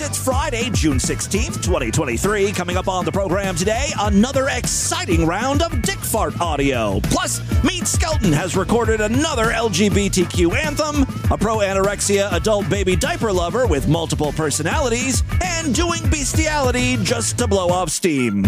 [0.00, 2.50] It's Friday, June 16th, 2023.
[2.50, 6.98] Coming up on the program today, another exciting round of Dick Fart audio.
[7.04, 13.68] Plus, Meade Skelton has recorded another LGBTQ anthem, a pro anorexia adult baby diaper lover
[13.68, 18.42] with multiple personalities, and doing bestiality just to blow off steam.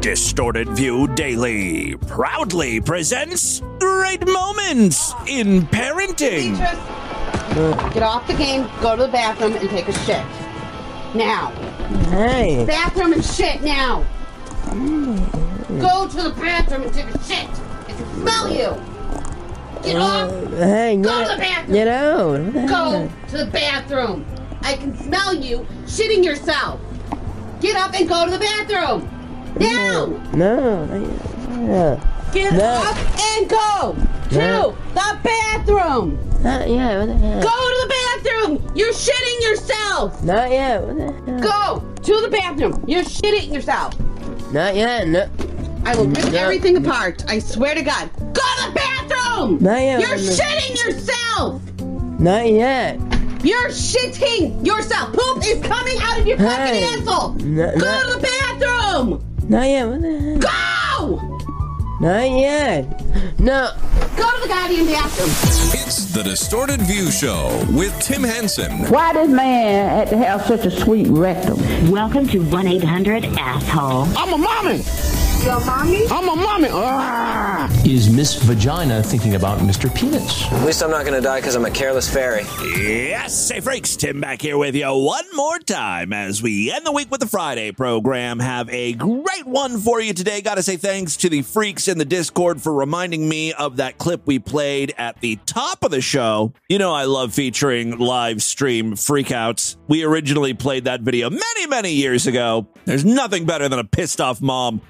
[0.00, 7.03] Distorted View Daily proudly presents great moments in parenting.
[7.54, 10.24] Get off the game, go to the bathroom, and take a shit.
[11.14, 11.50] Now.
[12.10, 12.64] Hey.
[12.66, 14.04] Bathroom and shit now.
[15.80, 17.48] Go to the bathroom and take a shit.
[17.48, 18.74] I can smell you.
[19.84, 20.30] Get off.
[20.58, 21.72] Hey, Go get, to the bathroom.
[21.74, 22.52] get out.
[22.68, 24.26] Go to the bathroom.
[24.62, 26.80] I can smell you shitting yourself.
[27.60, 29.08] Get up and go to the bathroom.
[29.60, 30.06] Now.
[30.34, 30.84] No.
[31.68, 32.30] Yeah.
[32.32, 32.64] Get No.
[32.64, 33.96] up and go
[34.30, 34.76] to No.
[34.94, 36.18] the bathroom.
[36.44, 36.98] Not yet.
[36.98, 37.42] What the heck?
[37.42, 38.72] Go to the bathroom.
[38.76, 40.22] You're shitting yourself.
[40.22, 40.82] Not yet.
[40.82, 41.40] What the heck?
[41.42, 42.84] Go to the bathroom.
[42.86, 43.98] You're shitting yourself.
[44.52, 45.08] Not yet.
[45.08, 45.28] No.
[45.86, 46.38] I will rip No.
[46.38, 47.24] everything apart.
[47.28, 48.10] I swear to God.
[48.18, 49.58] Go to the bathroom.
[49.60, 50.00] Not yet.
[50.00, 51.62] You're shitting yourself.
[52.20, 53.00] Not yet.
[53.42, 55.12] You're shitting yourself.
[55.12, 56.84] Poop is coming out of your fucking Hey.
[56.84, 57.34] asshole.
[57.40, 58.12] No, Go no.
[58.12, 59.24] to the bathroom.
[59.48, 59.86] Not yet.
[59.88, 60.40] What the heck?
[60.40, 61.33] Go.
[62.04, 63.40] Not yet.
[63.40, 63.72] No.
[64.14, 65.30] Go to the goddamn bathroom.
[65.72, 68.70] It's the Distorted View Show with Tim Henson.
[68.90, 71.56] Why this man had to have such a sweet rectum?
[71.90, 74.06] Welcome to 1 800 Asshole.
[74.18, 74.82] I'm a mommy.
[75.44, 76.06] Your mommy?
[76.06, 76.68] I'm a mommy.
[76.72, 77.70] Ah.
[77.84, 79.94] Is Miss Vagina thinking about Mr.
[79.94, 80.50] Penis?
[80.50, 82.44] At least I'm not gonna die because I'm a careless fairy.
[82.62, 86.92] Yes, say freaks, Tim back here with you one more time as we end the
[86.92, 88.38] week with the Friday program.
[88.38, 90.40] Have a great one for you today.
[90.40, 93.98] Got to say thanks to the freaks in the Discord for reminding me of that
[93.98, 96.54] clip we played at the top of the show.
[96.70, 99.76] You know, I love featuring live stream freakouts.
[99.88, 102.66] We originally played that video many, many years ago.
[102.86, 104.80] There's nothing better than a pissed off mom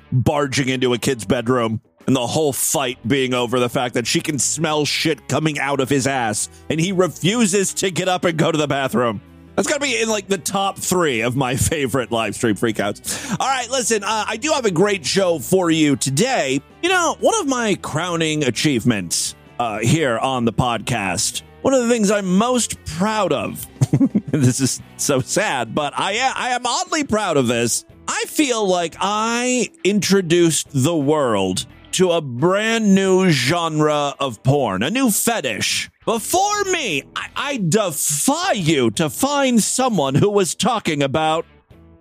[0.44, 4.20] barging into a kid's bedroom and the whole fight being over the fact that she
[4.20, 8.36] can smell shit coming out of his ass and he refuses to get up and
[8.36, 9.22] go to the bathroom.
[9.56, 13.34] That's got to be in like the top three of my favorite live stream freakouts.
[13.40, 16.60] All right, listen, uh, I do have a great show for you today.
[16.82, 21.88] You know, one of my crowning achievements uh, here on the podcast, one of the
[21.88, 23.66] things I'm most proud of,
[24.26, 27.86] this is so sad, but I am, I am oddly proud of this.
[28.06, 34.90] I feel like I introduced the world to a brand new genre of porn, a
[34.90, 35.90] new fetish.
[36.04, 41.46] Before me, I, I defy you to find someone who was talking about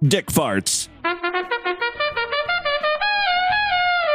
[0.02, 0.90] dick farts.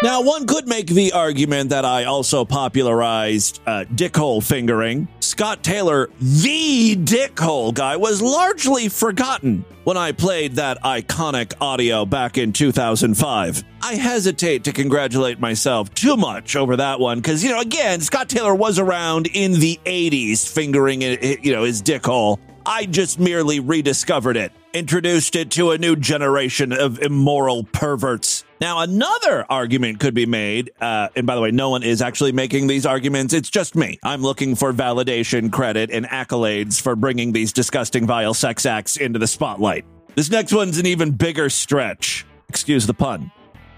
[0.00, 5.08] Now, one could make the argument that I also popularized uh, dickhole fingering.
[5.18, 12.38] Scott Taylor, the dickhole guy, was largely forgotten when I played that iconic audio back
[12.38, 13.64] in 2005.
[13.82, 18.28] I hesitate to congratulate myself too much over that one because, you know, again, Scott
[18.28, 22.38] Taylor was around in the 80s fingering, you know, his dickhole.
[22.64, 28.37] I just merely rediscovered it, introduced it to a new generation of immoral perverts.
[28.60, 32.32] Now, another argument could be made, uh, and by the way, no one is actually
[32.32, 33.32] making these arguments.
[33.32, 33.98] It's just me.
[34.02, 39.18] I'm looking for validation, credit, and accolades for bringing these disgusting, vile sex acts into
[39.20, 39.84] the spotlight.
[40.16, 42.26] This next one's an even bigger stretch.
[42.48, 43.30] Excuse the pun.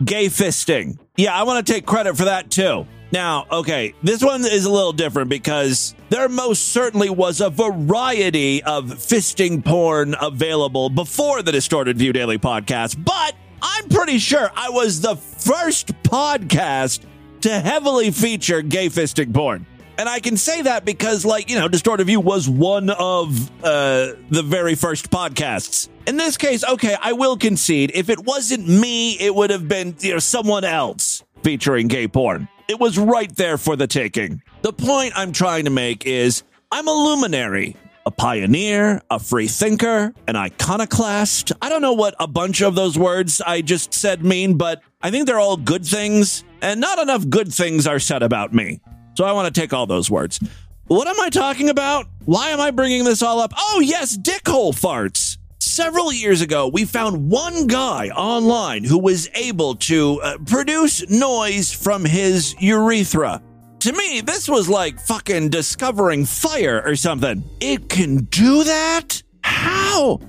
[0.02, 0.98] Gay fisting.
[1.16, 2.86] Yeah, I want to take credit for that too.
[3.12, 8.62] Now, okay, this one is a little different because there most certainly was a variety
[8.62, 14.70] of fisting porn available before the Distorted View Daily podcast, but I'm pretty sure I
[14.70, 17.04] was the first podcast
[17.42, 19.66] to heavily feature gay fisting porn.
[19.98, 24.14] And I can say that because, like, you know, Distorted View was one of uh,
[24.30, 25.88] the very first podcasts.
[26.06, 27.92] In this case, okay, I will concede.
[27.94, 32.48] If it wasn't me, it would have been, you know, someone else featuring gay porn.
[32.66, 34.42] It was right there for the taking.
[34.62, 37.76] The point I'm trying to make is I'm a luminary,
[38.06, 41.52] a pioneer, a free thinker, an iconoclast.
[41.60, 45.10] I don't know what a bunch of those words I just said mean, but I
[45.10, 48.80] think they're all good things, and not enough good things are said about me.
[49.14, 50.40] So I want to take all those words.
[50.86, 52.06] What am I talking about?
[52.24, 53.52] Why am I bringing this all up?
[53.56, 55.38] Oh, yes, dickhole farts.
[55.60, 61.70] Several years ago, we found one guy online who was able to uh, produce noise
[61.70, 63.42] from his urethra.
[63.80, 67.42] To me, this was like fucking discovering fire or something.
[67.60, 69.22] It can do that?
[69.42, 70.20] How?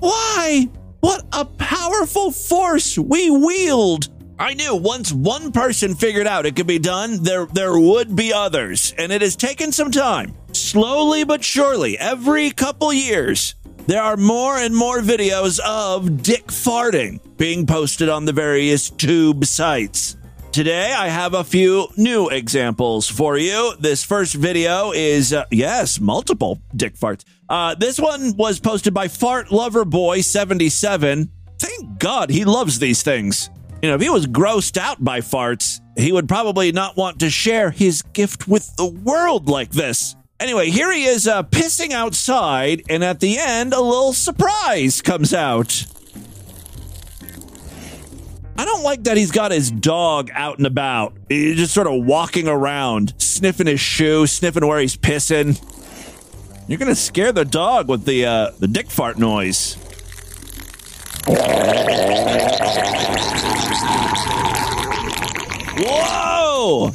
[0.00, 0.68] Why?
[0.98, 4.08] What a powerful force we wield.
[4.36, 8.32] I knew once one person figured out it could be done, there there would be
[8.32, 10.34] others, and it has taken some time.
[10.52, 13.54] slowly but surely, every couple years,
[13.86, 19.44] there are more and more videos of dick farting being posted on the various tube
[19.44, 20.17] sites.
[20.52, 23.74] Today, I have a few new examples for you.
[23.78, 27.24] This first video is, uh, yes, multiple dick farts.
[27.48, 31.30] Uh, this one was posted by Fart Lover Boy 77.
[31.58, 33.50] Thank God he loves these things.
[33.82, 37.30] You know, if he was grossed out by farts, he would probably not want to
[37.30, 40.16] share his gift with the world like this.
[40.40, 45.34] Anyway, here he is uh, pissing outside, and at the end, a little surprise comes
[45.34, 45.84] out.
[48.58, 51.14] I don't like that he's got his dog out and about.
[51.28, 55.62] He's just sort of walking around, sniffing his shoe, sniffing where he's pissing.
[56.66, 59.76] You're gonna scare the dog with the uh, the dick fart noise.
[65.80, 66.90] Whoa!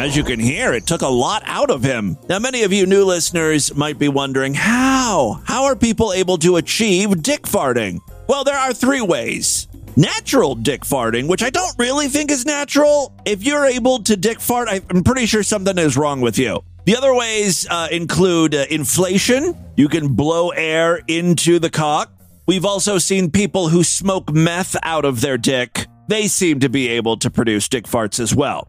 [0.00, 2.16] As you can hear, it took a lot out of him.
[2.26, 5.42] Now, many of you new listeners might be wondering how?
[5.44, 8.00] How are people able to achieve dick farting?
[8.26, 9.68] Well, there are three ways.
[9.98, 13.14] Natural dick farting, which I don't really think is natural.
[13.26, 16.64] If you're able to dick fart, I'm pretty sure something is wrong with you.
[16.86, 19.54] The other ways uh, include uh, inflation.
[19.76, 22.10] You can blow air into the cock.
[22.46, 25.88] We've also seen people who smoke meth out of their dick.
[26.08, 28.66] They seem to be able to produce dick farts as well.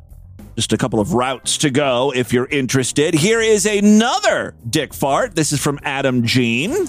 [0.55, 3.13] Just a couple of routes to go if you're interested.
[3.13, 5.35] Here is another dick fart.
[5.35, 6.87] This is from Adam Jean.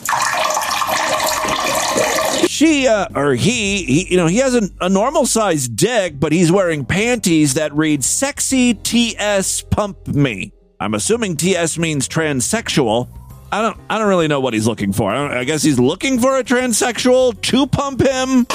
[2.48, 6.50] She uh, or he, he, you know, he has a, normal sized dick, but he's
[6.52, 13.08] wearing panties that read "sexy TS pump me." I'm assuming TS means transsexual.
[13.52, 15.10] I don't, I don't really know what he's looking for.
[15.12, 18.46] I, I guess he's looking for a transsexual to pump him.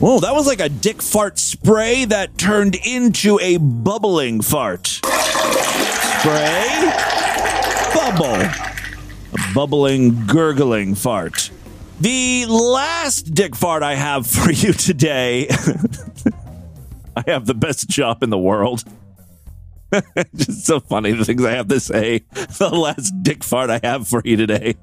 [0.00, 4.86] Whoa, that was like a dick fart spray that turned into a bubbling fart.
[6.20, 6.92] Spray,
[7.92, 8.36] bubble.
[8.36, 11.50] A bubbling, gurgling fart.
[12.00, 15.48] The last dick fart I have for you today.
[17.16, 18.84] I have the best job in the world.
[20.36, 22.20] Just so funny the things I have to say.
[22.58, 24.76] The last dick fart I have for you today.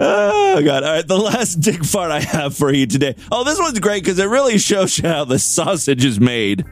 [0.00, 0.82] Oh god!
[0.82, 3.14] All right, the last dick fart I have for you today.
[3.30, 6.64] Oh, this one's great because it really shows you how the sausage is made.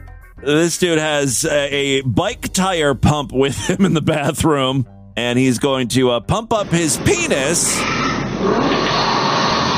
[0.43, 4.85] This dude has a, bike tire pump with him in the bathroom,
[5.15, 7.77] and he's going to uh, pump up his penis.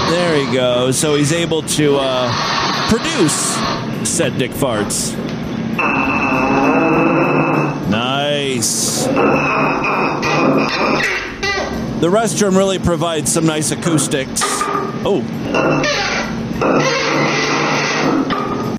[0.09, 0.97] There he goes.
[0.97, 3.55] So he's able to uh, produce
[4.07, 5.15] said dick farts.
[12.01, 14.41] The restroom really provides some nice acoustics.
[15.07, 15.21] Oh.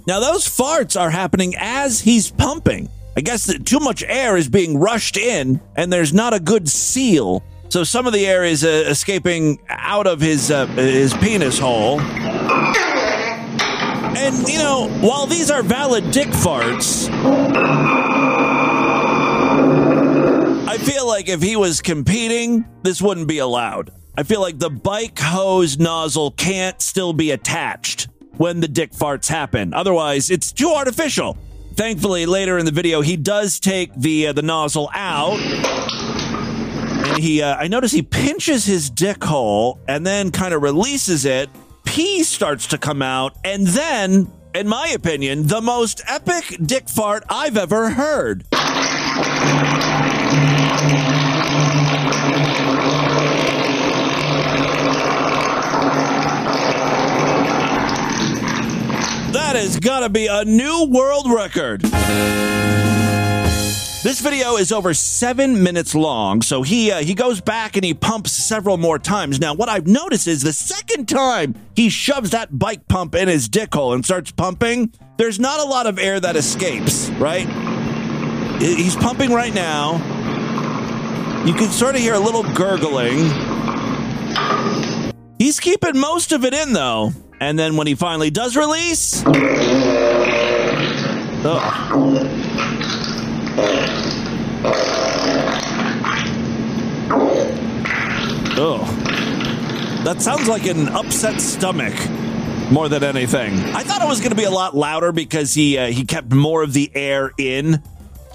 [0.07, 2.89] Now, those farts are happening as he's pumping.
[3.17, 6.69] I guess that too much air is being rushed in, and there's not a good
[6.69, 7.43] seal.
[7.71, 12.01] So some of the air is uh, escaping out of his uh, his penis hole.
[14.19, 17.09] And you know, while these are valid dick farts,
[20.77, 23.93] I feel like if he was competing, this wouldn't be allowed.
[24.15, 29.27] I feel like the bike hose nozzle can't still be attached when the dick farts
[29.27, 29.73] happen.
[29.73, 31.39] Otherwise, it's too artificial.
[31.77, 37.41] Thankfully, later in the video, he does take the uh, the nozzle out, and he
[37.41, 41.49] uh, I notice he pinches his dick hole and then kind of releases it.
[41.87, 47.25] Pee starts to come out, and then, in my opinion, the most epic dick fart
[47.31, 48.45] I've ever heard.
[59.37, 61.83] That got to be a new world record.
[64.03, 67.93] This video is over seven minutes long, so he uh, he goes back and he
[67.93, 69.39] pumps several more times.
[69.39, 73.47] Now, what I've noticed is the second time he shoves that bike pump in his
[73.47, 77.11] dick hole and starts pumping, there's not a lot of air that escapes.
[77.11, 77.47] Right?
[78.59, 79.97] He's pumping right now.
[81.45, 83.19] You can sort of hear a little gurgling.
[85.67, 87.11] Keeping most of it in though.
[87.41, 89.25] And then when he finally does release.
[91.45, 91.61] Oh.
[98.57, 100.03] Oh.
[100.05, 101.95] That sounds like an upset stomach
[102.71, 103.59] more than anything.
[103.75, 106.33] I thought it was going to be a lot louder because he uh, he kept
[106.33, 107.83] more of the air in.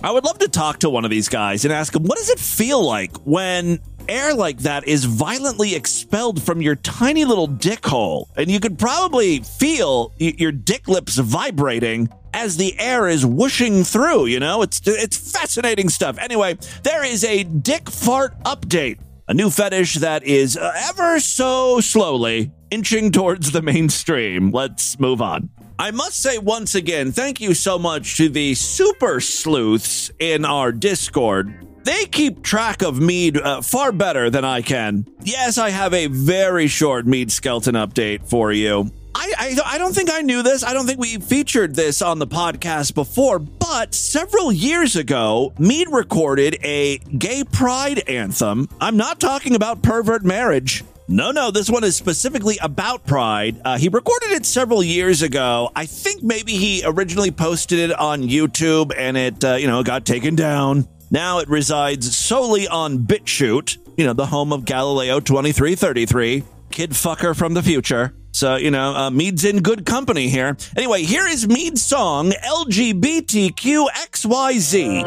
[0.03, 2.29] I would love to talk to one of these guys and ask him what does
[2.29, 7.85] it feel like when air like that is violently expelled from your tiny little dick
[7.85, 13.25] hole, and you could probably feel y- your dick lips vibrating as the air is
[13.25, 14.25] whooshing through.
[14.25, 16.17] You know, it's it's fascinating stuff.
[16.17, 21.79] Anyway, there is a dick fart update, a new fetish that is uh, ever so
[21.79, 24.51] slowly inching towards the mainstream.
[24.51, 25.49] Let's move on.
[25.81, 30.71] I must say once again, thank you so much to the super sleuths in our
[30.71, 31.65] Discord.
[31.85, 35.07] They keep track of Meade uh, far better than I can.
[35.23, 38.91] Yes, I have a very short Meade Skelton update for you.
[39.15, 40.63] I, I, I don't think I knew this.
[40.63, 45.89] I don't think we featured this on the podcast before, but several years ago, Meade
[45.89, 48.69] recorded a gay pride anthem.
[48.79, 50.83] I'm not talking about pervert marriage.
[51.11, 53.59] No, no, this one is specifically about Pride.
[53.65, 55.69] Uh, he recorded it several years ago.
[55.75, 60.05] I think maybe he originally posted it on YouTube and it, uh, you know, got
[60.05, 60.87] taken down.
[61.09, 67.35] Now it resides solely on BitChute, you know, the home of Galileo 2333, kid fucker
[67.35, 68.13] from the future.
[68.31, 70.55] So, you know, uh, Meade's in good company here.
[70.77, 75.03] Anyway, here is Meade's song, LGBTQXYZ.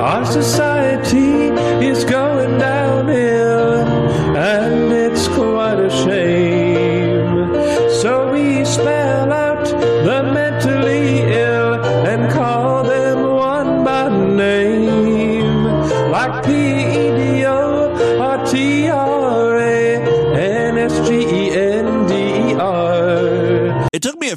[0.00, 1.48] Our society
[1.86, 2.81] is going downhill,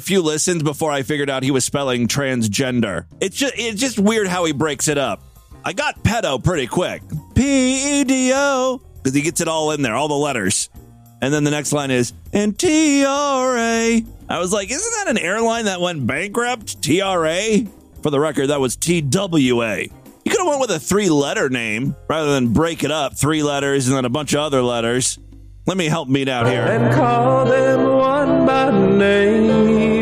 [0.06, 3.06] few listens before I figured out he was spelling transgender.
[3.20, 5.20] It's just it's just weird how he breaks it up.
[5.64, 7.02] I got pedo pretty quick.
[7.34, 10.70] P E D O because he gets it all in there, all the letters.
[11.20, 14.04] And then the next line is and T R A.
[14.28, 16.80] I was like, isn't that an airline that went bankrupt?
[16.82, 17.66] T R A.
[18.02, 19.82] For the record, that was T W A.
[19.82, 23.86] You could have went with a three-letter name rather than break it up, three letters
[23.88, 25.18] and then a bunch of other letters.
[25.66, 26.62] Let me help Meade out here.
[26.62, 29.95] and call them one by name.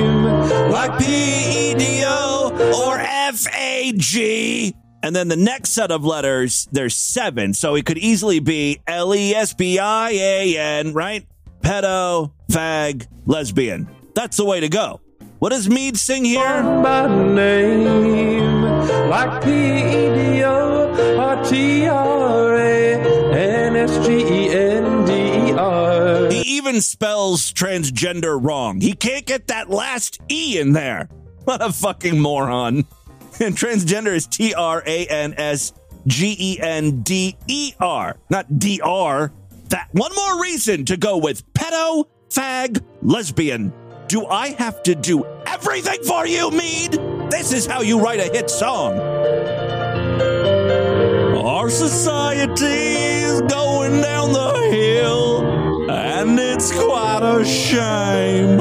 [0.70, 4.74] Like P E D O or F A G.
[5.02, 7.52] And then the next set of letters, there's seven.
[7.52, 11.26] So it could easily be L E S B I A N, right?
[11.60, 13.88] Pedo, fag, lesbian.
[14.14, 15.00] That's the way to go.
[15.40, 16.62] What does Meade sing here?
[16.62, 18.62] Name,
[19.10, 22.94] like P E D O R T R A
[23.34, 24.93] N S G E N
[25.54, 26.30] E R.
[26.30, 28.80] He even spells transgender wrong.
[28.80, 31.08] He can't get that last E in there.
[31.44, 32.86] What a fucking moron.
[33.40, 35.72] And transgender is T R A N S
[36.06, 39.32] G E N D E R, not D R.
[39.70, 43.72] That one more reason to go with pedo, fag, lesbian.
[44.06, 46.92] Do I have to do everything for you, Meade?
[47.30, 49.00] This is how you write a hit song.
[51.44, 58.58] Our society is going down the hill, and it's quite a shame.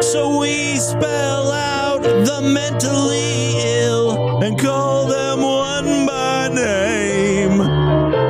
[0.00, 7.58] So we spell out the mentally ill and call them one by name,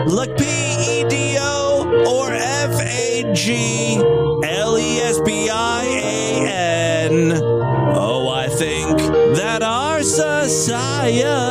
[0.06, 7.08] like P E D O or F A G L E S B I A
[7.10, 7.32] N.
[7.94, 8.98] Oh, I think
[9.36, 11.47] that our society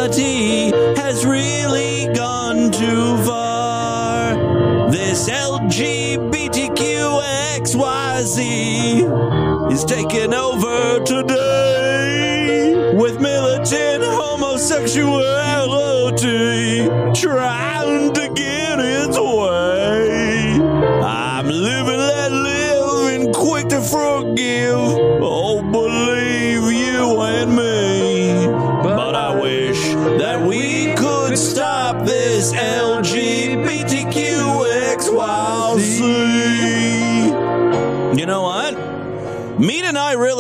[8.18, 16.88] LGBTQXYZ is taking over today with militant homosexuality.
[17.14, 17.77] Trying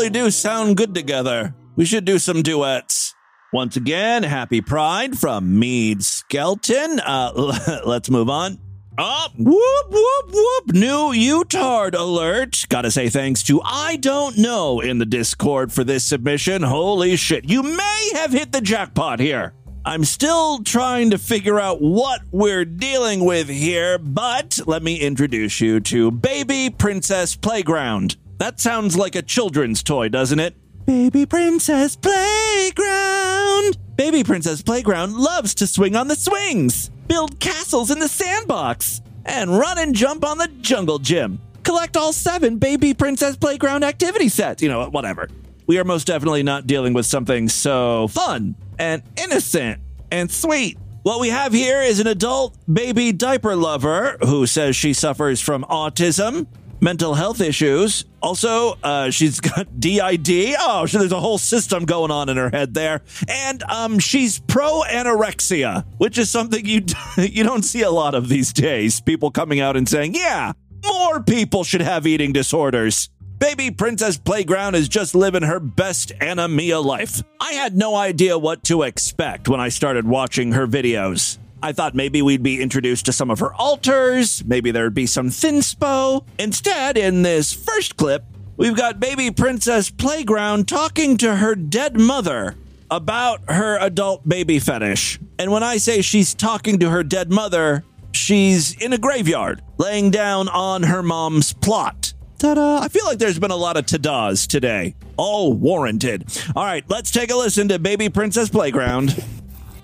[0.07, 1.53] really do sound good together.
[1.75, 3.13] We should do some duets.
[3.51, 6.99] Once again, happy pride from Meade Skelton.
[6.99, 8.57] Uh, let's move on.
[8.97, 10.73] Up, whoop, whoop, whoop.
[10.73, 12.65] New Utard alert.
[12.69, 16.63] Gotta say thanks to I Don't Know in the Discord for this submission.
[16.63, 17.49] Holy shit.
[17.49, 19.53] You may have hit the jackpot here.
[19.85, 25.61] I'm still trying to figure out what we're dealing with here, but let me introduce
[25.61, 28.17] you to Baby Princess Playground.
[28.37, 30.55] That sounds like a children's toy, doesn't it?
[30.85, 33.77] Baby Princess Playground.
[33.95, 39.57] Baby Princess Playground loves to swing on the swings, build castles in the sandbox, and
[39.57, 41.39] run and jump on the jungle gym.
[41.63, 44.61] Collect all seven Baby Princess Playground activity sets.
[44.61, 45.29] You know, whatever.
[45.65, 51.19] We are most definitely not dealing with something so fun and innocent and sweet What
[51.19, 56.47] we have here is an adult baby diaper lover who says she suffers from autism,
[56.81, 58.05] mental health issues.
[58.21, 60.55] Also, uh, she's got DID.
[60.59, 63.01] Oh, so there's a whole system going on in her head there.
[63.27, 66.83] And um, she's pro anorexia, which is something you
[67.17, 69.01] you don't see a lot of these days.
[69.01, 70.53] People coming out and saying, "Yeah,
[70.85, 76.47] more people should have eating disorders." Baby Princess Playground is just living her best Anna
[76.47, 77.21] Mia life.
[77.39, 81.37] I had no idea what to expect when I started watching her videos.
[81.61, 85.29] I thought maybe we'd be introduced to some of her alters, maybe there'd be some
[85.29, 86.23] thinspo.
[86.37, 88.23] Instead, in this first clip,
[88.57, 92.55] we've got Baby Princess Playground talking to her dead mother
[92.91, 95.19] about her adult baby fetish.
[95.39, 100.11] And when I say she's talking to her dead mother, she's in a graveyard, laying
[100.11, 102.13] down on her mom's plot.
[102.37, 102.79] Ta-da!
[102.79, 104.95] I feel like there's been a lot of ta-das today.
[105.17, 106.25] All warranted.
[106.55, 109.23] All right, let's take a listen to Baby Princess Playground.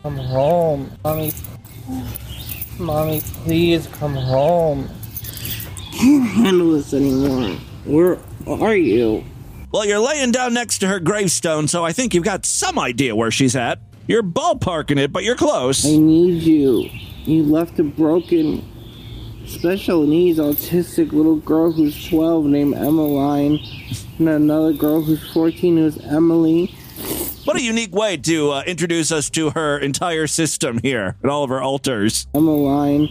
[0.05, 0.91] I'm home.
[2.79, 4.89] Mommy, please come home.
[5.93, 7.57] Can't handle this anymore.
[7.85, 9.23] Where are you?
[9.71, 13.15] Well, you're laying down next to her gravestone, so I think you've got some idea
[13.15, 13.79] where she's at.
[14.07, 15.85] You're ballparking it, but you're close.
[15.85, 16.89] I need you.
[17.25, 18.67] You left a broken,
[19.47, 23.59] special needs, autistic little girl who's 12 named Emmeline,
[24.19, 26.75] and another girl who's 14 who's Emily.
[27.45, 31.43] What a unique way to uh, introduce us to her entire system here and all
[31.43, 32.25] of her alters.
[32.33, 33.09] Emmeline,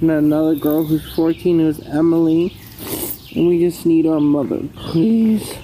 [0.00, 2.56] and another girl who's 14 who's Emily,
[3.34, 5.58] and we just need our mother, please.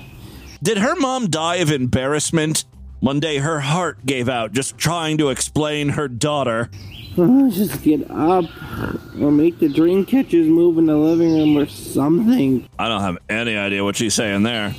[0.62, 2.66] Did her mom die of embarrassment?
[3.00, 6.68] One day her heart gave out just trying to explain her daughter.
[7.16, 8.44] Oh, just get up
[9.18, 12.68] or make the dream catchers move in the living room or something.
[12.78, 14.74] I don't have any idea what she's saying there.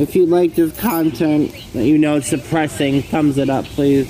[0.00, 4.08] If you like this content that you know it's depressing, thumbs it up, please.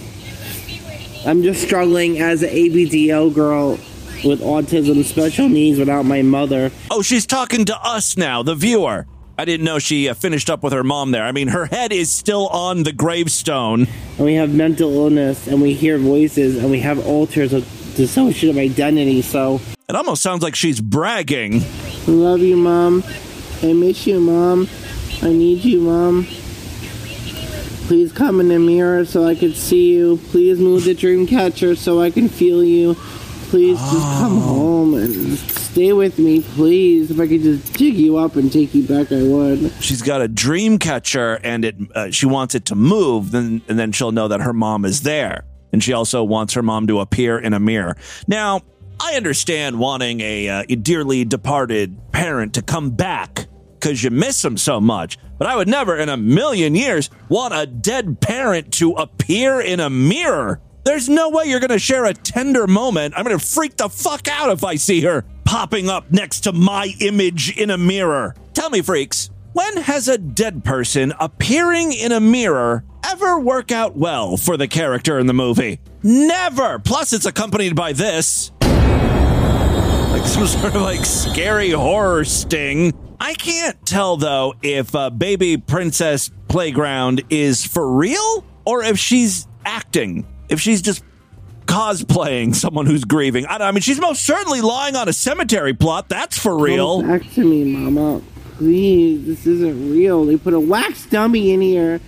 [1.27, 3.71] I'm just struggling as an ABDL girl
[4.25, 6.71] with autism special needs without my mother.
[6.93, 9.09] Oh, she's talking to us now, the viewer.
[9.37, 11.25] I didn't know she uh, finished up with her mom there.
[11.25, 13.89] I mean, her head is still on the gravestone.
[14.17, 18.61] And we have mental illness, and we hear voices, and we have alters of dissociative
[18.61, 19.61] identity, so.
[19.89, 21.63] It almost sounds like she's bragging.
[22.07, 23.03] I love you, Mom.
[23.65, 24.69] I miss you, Mom.
[25.23, 26.25] I need you, Mom.
[27.87, 30.19] Please come in the mirror so I can see you.
[30.31, 32.95] Please move the dream catcher so I can feel you.
[33.51, 37.11] Please just come home and stay with me, please.
[37.11, 39.73] If I could just dig you up and take you back, I would.
[39.81, 43.33] She's got a dream catcher, and it uh, she wants it to move.
[43.33, 46.63] Then and then she'll know that her mom is there, and she also wants her
[46.63, 47.97] mom to appear in a mirror.
[48.29, 48.63] Now,
[49.01, 53.49] I understand wanting a, uh, a dearly departed parent to come back
[53.81, 55.19] because you miss them so much.
[55.39, 59.81] But I would never in a million years want a dead parent to appear in
[59.81, 60.61] a mirror.
[60.85, 63.15] There's no way you're going to share a tender moment.
[63.17, 66.53] I'm going to freak the fuck out if I see her popping up next to
[66.53, 68.35] my image in a mirror.
[68.55, 73.97] Tell me, freaks, when has a dead person appearing in a mirror ever work out
[73.97, 75.81] well for the character in the movie?
[76.03, 76.79] Never!
[76.79, 78.53] Plus, it's accompanied by this
[80.21, 82.93] like some sort of like scary horror sting.
[83.21, 89.47] I can't tell though if uh, Baby Princess Playground is for real or if she's
[89.65, 90.27] acting.
[90.49, 91.05] If she's just
[91.67, 93.47] cosplaying someone who's grieving.
[93.47, 96.09] I, I mean, she's most certainly lying on a cemetery plot.
[96.09, 97.03] That's for real.
[97.03, 98.23] Come back to me, Mama.
[98.57, 100.25] Please, this isn't real.
[100.25, 102.01] They put a wax dummy in here.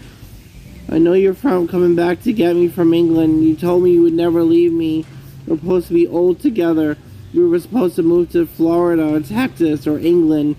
[0.88, 3.44] I know you're from coming back to get me from England.
[3.44, 5.04] You told me you would never leave me.
[5.46, 6.96] We're supposed to be old together.
[7.32, 10.56] We were supposed to move to Florida or Texas or England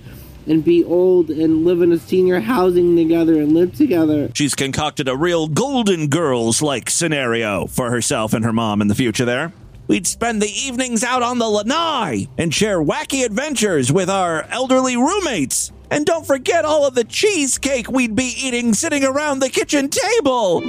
[0.48, 4.30] and be old and live in a senior housing together and live together.
[4.34, 8.96] She's concocted a real Golden Girls like scenario for herself and her mom in the
[8.96, 9.54] future there.
[9.88, 14.96] We'd spend the evenings out on the lanai and share wacky adventures with our elderly
[14.96, 15.72] roommates.
[15.92, 20.62] And don't forget all of the cheesecake we'd be eating sitting around the kitchen table.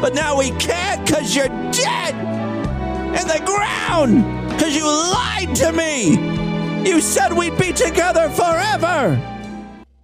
[0.00, 2.14] But now we can't because you're dead
[3.14, 6.12] in the ground because you lied to me.
[6.88, 9.20] You said we'd be together forever.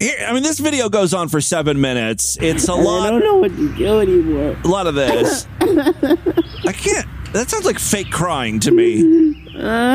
[0.01, 2.37] I mean, this video goes on for seven minutes.
[2.41, 3.07] It's a lot.
[3.07, 4.57] I don't know what to do anymore.
[4.65, 5.47] A lot of this.
[5.61, 7.07] I can't.
[7.33, 9.05] That sounds like fake crying to me.
[9.55, 9.95] Mama,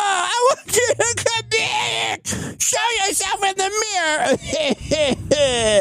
[0.00, 2.16] I want you to come here.
[2.58, 3.70] Show yourself in the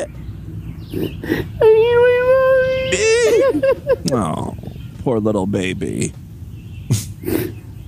[0.09, 0.15] mirror.
[4.11, 4.55] oh,
[5.03, 6.13] poor little baby.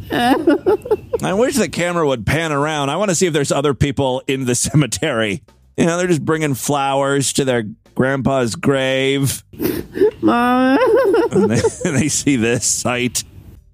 [0.11, 2.89] I wish the camera would pan around.
[2.89, 5.41] I want to see if there's other people in the cemetery.
[5.77, 7.63] You know, they're just bringing flowers to their
[7.95, 9.43] grandpa's grave.
[10.21, 10.77] Mom.
[11.31, 13.23] and, they, and they see this sight.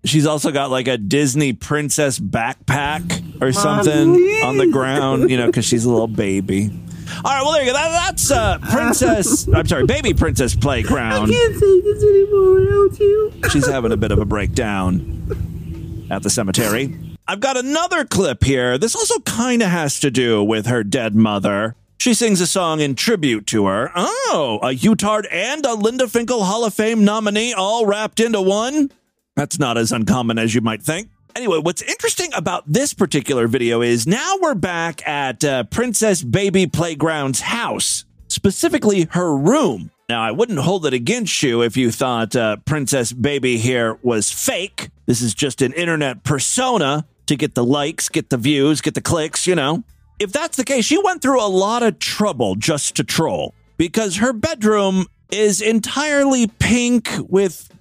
[0.06, 5.48] She's also got like a Disney princess backpack or something on the ground, you know,
[5.48, 6.72] because she's a little baby.
[7.18, 7.74] All right, well, there you go.
[7.74, 11.30] That, that's uh, Princess, I'm sorry, Baby Princess Playground.
[11.30, 13.34] I can't take this anymore without you.
[13.50, 16.98] She's having a bit of a breakdown at the cemetery.
[17.28, 18.78] I've got another clip here.
[18.78, 21.76] This also kind of has to do with her dead mother.
[21.98, 23.90] She sings a song in tribute to her.
[23.96, 28.92] Oh, a Utard and a Linda Finkel Hall of Fame nominee all wrapped into one?
[29.38, 31.10] That's not as uncommon as you might think.
[31.36, 36.68] Anyway, what's interesting about this particular video is now we're back at uh, Princess Baby
[36.68, 39.90] Playground's house, specifically her room.
[40.10, 44.32] Now, I wouldn't hold it against you if you thought uh, Princess Baby here was
[44.32, 44.90] fake.
[45.08, 49.02] This is just an internet persona to get the likes, get the views, get the
[49.02, 49.84] clicks, you know.
[50.20, 54.18] If that's the case, she went through a lot of trouble just to troll because
[54.18, 57.74] her bedroom is entirely pink with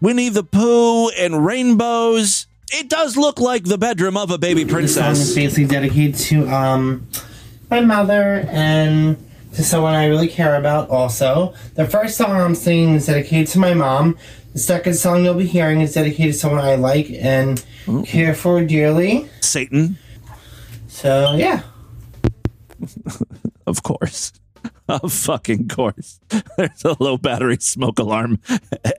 [0.00, 2.48] Winnie the Pooh and rainbows.
[2.70, 5.18] It does look like the bedroom of a baby princess.
[5.18, 7.06] This song is basically dedicated to um
[7.70, 9.16] my mother and
[9.54, 10.90] to someone I really care about.
[10.90, 14.18] Also, the first song I'm singing is dedicated to my mom.
[14.52, 17.64] The second song you'll be hearing is dedicated to someone I like and
[18.04, 19.28] care for dearly.
[19.40, 19.98] Satan,
[20.88, 21.62] So yeah.
[23.66, 24.32] of course.
[24.88, 26.18] Of fucking course.
[26.56, 28.40] There's a low battery smoke alarm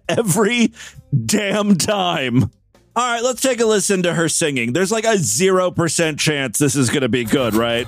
[0.07, 0.71] every
[1.25, 2.51] damn time.
[2.95, 4.73] All right, let's take a listen to her singing.
[4.73, 7.87] There's like a 0% chance this is going to be good, right?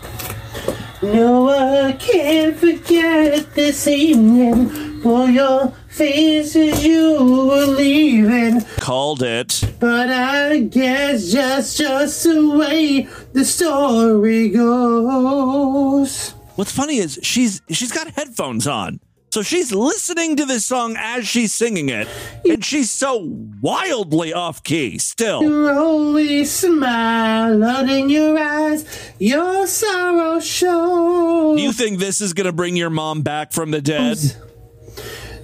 [1.02, 8.62] No, I can't forget this evening for your face as you were leaving.
[8.80, 9.64] Called it.
[9.80, 16.30] But I guess just just the way the story goes.
[16.56, 19.00] What's funny is she's she's got headphones on.
[19.32, 22.06] So she's listening to this song as she's singing it,
[22.44, 23.30] and she's so
[23.62, 25.42] wildly off key still.
[25.42, 31.56] Your only smile out in your eyes, your sorrow shows.
[31.56, 34.18] Do you think this is going to bring your mom back from the dead?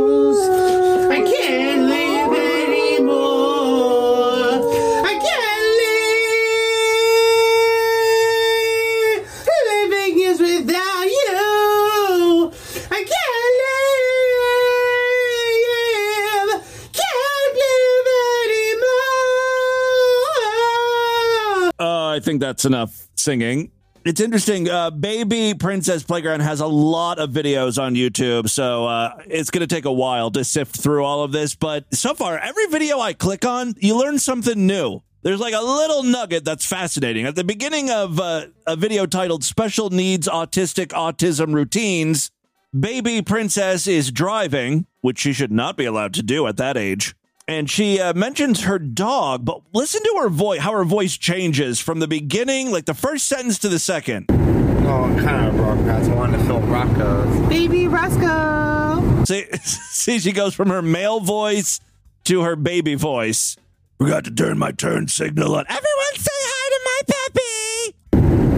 [22.20, 23.70] I think that's enough singing.
[24.04, 24.68] It's interesting.
[24.68, 29.66] Uh, Baby Princess Playground has a lot of videos on YouTube, so uh, it's going
[29.66, 31.54] to take a while to sift through all of this.
[31.54, 35.00] But so far, every video I click on, you learn something new.
[35.22, 37.24] There's like a little nugget that's fascinating.
[37.24, 42.30] At the beginning of uh, a video titled Special Needs Autistic Autism Routines,
[42.78, 47.14] Baby Princess is driving, which she should not be allowed to do at that age.
[47.50, 51.80] And she uh, mentions her dog, but listen to her voice, how her voice changes
[51.80, 54.26] from the beginning, like the first sentence to the second.
[54.30, 56.08] Oh, kind of rock guys.
[56.08, 57.48] I wanted to fill Rocco's.
[57.48, 59.24] Baby Roscoe.
[59.24, 61.80] See, see, she goes from her male voice
[62.26, 63.56] to her baby voice.
[63.98, 65.64] Forgot to turn my turn signal on.
[65.68, 67.00] Everyone say hi to my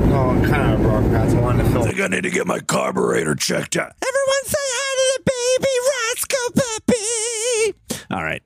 [0.04, 0.12] puppy.
[0.12, 1.32] Oh, kind of rock guys.
[1.32, 1.84] I wanted to fill.
[1.84, 3.94] think I need to get my carburetor checked out.
[4.06, 5.22] Everyone say hi to the
[5.56, 6.52] baby Roscoe
[7.96, 8.14] puppy.
[8.14, 8.42] All right.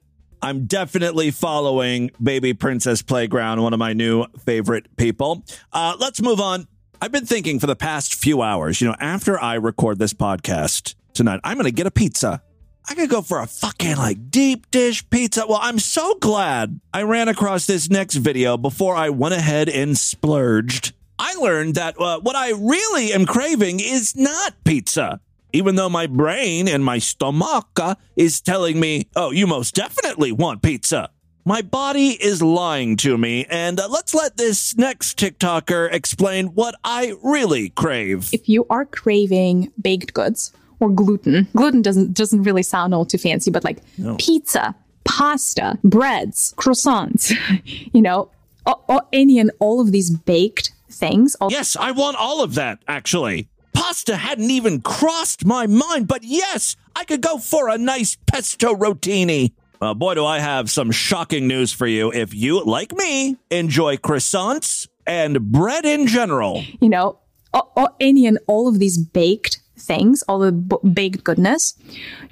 [0.47, 5.45] I'm definitely following Baby Princess Playground, one of my new favorite people.
[5.73, 6.69] Uh, let's move on.
[7.03, 10.95] I've been thinking for the past few hours, you know, after I record this podcast
[11.15, 12.45] tonight, I'm going to get a pizza.
[12.89, 15.47] I could go for a fucking like deep dish pizza.
[15.49, 19.99] Well, I'm so glad I ran across this next video before I went ahead and
[19.99, 20.93] splurged.
[21.19, 25.21] I learned that uh, what I really am craving is not pizza.
[25.57, 27.79] Even though my brain and my stomach
[28.14, 31.09] is telling me, oh, you most definitely want pizza.
[31.47, 36.75] My body is lying to me, and uh, let's let this next TikToker explain what
[36.85, 38.29] I really crave.
[38.35, 43.16] if you are craving baked goods or gluten, gluten doesn't doesn't really sound all too
[43.16, 44.16] fancy, but like No.
[44.19, 47.33] pizza, pasta, breads, croissants,
[47.95, 48.29] you know,
[48.66, 51.35] or, or any and all of these baked things.
[51.37, 53.49] All- Yes, I want all of that, actually.
[53.77, 58.75] Pasta hadn't even crossed my mind, but yes, I could go for a nice pesto
[58.75, 59.53] rotini.
[59.83, 62.11] Well, boy, do I have some shocking news for you.
[62.11, 67.19] If you, like me, enjoy croissants and bread in general, you know,
[67.53, 71.75] or, or any and all of these baked things, all the b- baked goodness,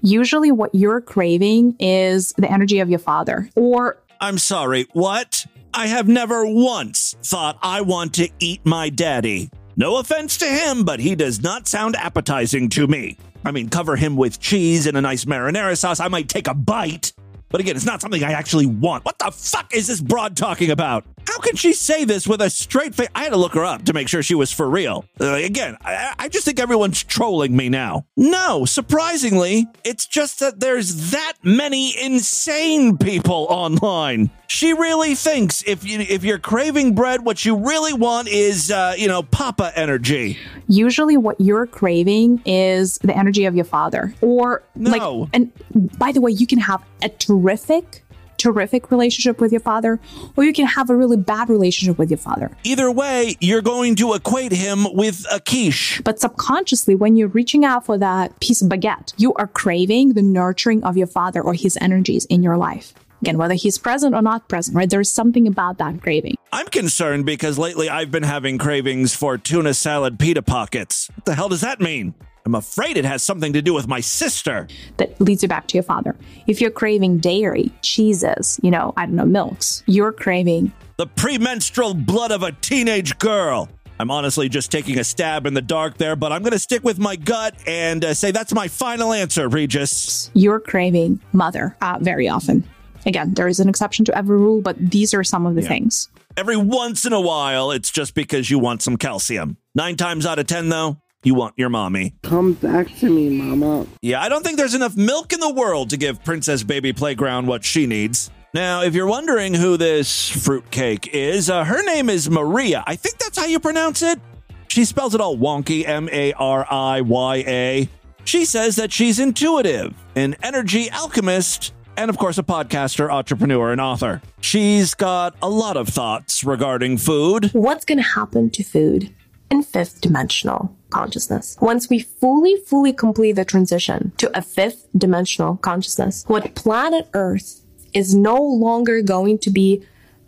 [0.00, 5.44] usually what you're craving is the energy of your father or I'm sorry, what?
[5.74, 9.50] I have never once thought I want to eat my daddy.
[9.76, 13.18] No offense to him, but he does not sound appetizing to me.
[13.44, 16.00] I mean, cover him with cheese and a nice marinara sauce.
[16.00, 17.12] I might take a bite.
[17.50, 19.04] But again, it's not something I actually want.
[19.04, 21.04] What the fuck is this broad talking about?
[21.28, 23.08] How can she say this with a straight face?
[23.14, 25.04] I had to look her up to make sure she was for real.
[25.20, 28.06] Uh, again, I, I just think everyone's trolling me now.
[28.16, 34.30] No, surprisingly, it's just that there's that many insane people online.
[34.46, 38.94] She really thinks if you if you're craving bread, what you really want is uh,
[38.96, 40.38] you know Papa energy.
[40.68, 44.90] usually what you're craving is the energy of your father or No.
[44.90, 45.52] like and
[45.98, 48.02] by the way you can have a terrific
[48.36, 49.98] terrific relationship with your father
[50.36, 53.94] or you can have a really bad relationship with your father Either way, you're going
[53.96, 56.02] to equate him with a quiche.
[56.04, 60.22] but subconsciously when you're reaching out for that piece of baguette you are craving the
[60.22, 62.92] nurturing of your father or his energies in your life
[63.24, 67.24] again whether he's present or not present right there's something about that craving I'm concerned
[67.26, 71.10] because lately I've been having cravings for tuna salad pita pockets.
[71.16, 72.14] What the hell does that mean?
[72.46, 74.68] I'm afraid it has something to do with my sister.
[74.98, 76.14] that leads you back to your father
[76.46, 81.94] if you're craving dairy cheeses you know i don't know milks you're craving The premenstrual
[81.94, 83.68] blood of a teenage girl.
[83.98, 86.82] I'm honestly just taking a stab in the dark there, but I'm going to stick
[86.84, 90.30] with my gut and uh, say that's my final answer, Regis.
[90.34, 92.62] you're craving mother uh, very often.
[93.06, 96.08] Again, there is an exception to every rule, but these are some of the things.
[96.36, 99.56] Every once in a while, it's just because you want some calcium.
[99.74, 102.14] Nine times out of ten, though, you want your mommy.
[102.22, 103.86] Come back to me, mama.
[104.02, 107.46] Yeah, I don't think there's enough milk in the world to give Princess Baby Playground
[107.46, 108.30] what she needs.
[108.52, 112.84] Now, if you're wondering who this fruitcake is, uh, her name is Maria.
[112.86, 114.20] I think that's how you pronounce it.
[114.68, 117.88] She spells it all wonky M A R I Y A.
[118.24, 123.80] She says that she's intuitive, an energy alchemist, and of course, a podcaster, entrepreneur, and
[123.80, 124.22] author.
[124.40, 127.50] She's got a lot of thoughts regarding food.
[127.52, 129.14] What's going to happen to food
[129.50, 131.56] in fifth dimensional consciousness?
[131.60, 137.60] Once we fully, fully complete the transition to a fifth dimensional consciousness, what planet Earth
[137.92, 139.84] is no longer going to be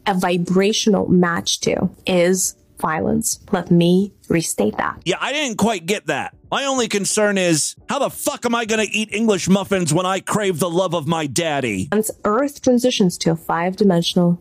[0.07, 3.41] a vibrational match to is violence.
[3.53, 5.01] Let me restate that.
[5.05, 6.36] Yeah, I didn't quite get that.
[6.51, 10.07] My only concern is how the fuck am I going to eat English muffins when
[10.07, 11.89] I crave the love of my daddy?
[11.91, 14.41] Once Earth transitions to a five dimensional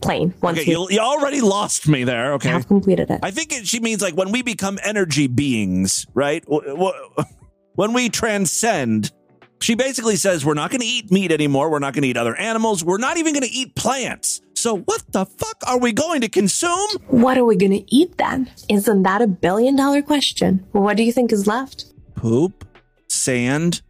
[0.00, 2.34] plane, once Okay, you, you already lost me there.
[2.34, 2.50] Okay.
[2.50, 3.20] I've completed it.
[3.22, 6.44] I think it, she means like when we become energy beings, right?
[7.76, 9.10] When we transcend,
[9.60, 11.70] she basically says we're not going to eat meat anymore.
[11.70, 12.84] We're not going to eat other animals.
[12.84, 14.40] We're not even going to eat plants.
[14.64, 16.88] So what the fuck are we going to consume?
[17.08, 18.50] What are we going to eat then?
[18.70, 20.66] Isn't that a billion dollar question?
[20.72, 21.92] What do you think is left?
[22.14, 22.66] Poop,
[23.06, 23.82] sand,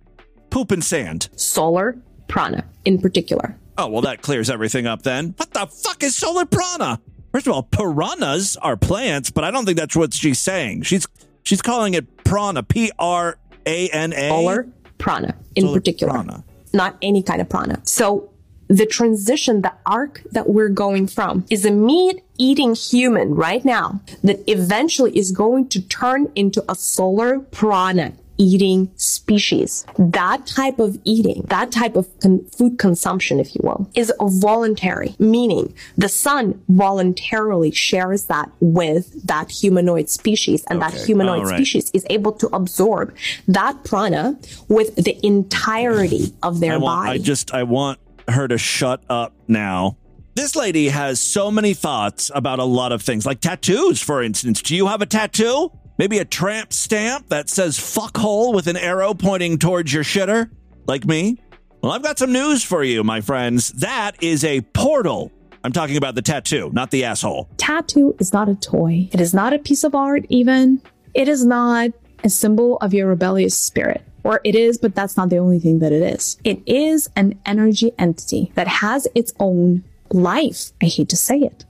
[0.50, 1.28] poop and sand.
[1.36, 3.56] Solar prana in particular.
[3.78, 5.34] Oh, well, that clears everything up then.
[5.36, 7.00] What the fuck is solar prana?
[7.30, 10.82] First of all, piranhas are plants, but I don't think that's what she's saying.
[10.82, 11.06] She's
[11.44, 14.28] she's calling it prana, P R A N A.
[14.28, 14.66] Solar
[14.98, 16.12] prana in Solar particular.
[16.14, 16.44] prana.
[16.72, 17.80] Not any kind of prana.
[17.84, 18.33] So
[18.68, 24.00] the transition, the arc that we're going from is a meat eating human right now
[24.22, 29.86] that eventually is going to turn into a solar prana eating species.
[29.98, 35.14] That type of eating, that type of con- food consumption, if you will, is voluntary,
[35.18, 41.56] meaning the sun voluntarily shares that with that humanoid species and that humanoid right.
[41.56, 43.14] species is able to absorb
[43.46, 47.20] that prana with the entirety of their I want, body.
[47.20, 49.96] I just I want her to shut up now.
[50.34, 54.60] This lady has so many thoughts about a lot of things, like tattoos, for instance.
[54.62, 55.70] Do you have a tattoo?
[55.96, 60.50] Maybe a tramp stamp that says fuckhole with an arrow pointing towards your shitter,
[60.86, 61.38] like me?
[61.82, 63.68] Well, I've got some news for you, my friends.
[63.72, 65.30] That is a portal.
[65.62, 67.48] I'm talking about the tattoo, not the asshole.
[67.56, 69.08] Tattoo is not a toy.
[69.12, 70.82] It is not a piece of art, even.
[71.14, 71.90] It is not
[72.24, 74.02] a symbol of your rebellious spirit.
[74.24, 76.38] Or it is, but that's not the only thing that it is.
[76.42, 80.72] It is an energy entity that has its own life.
[80.82, 81.64] I hate to say it.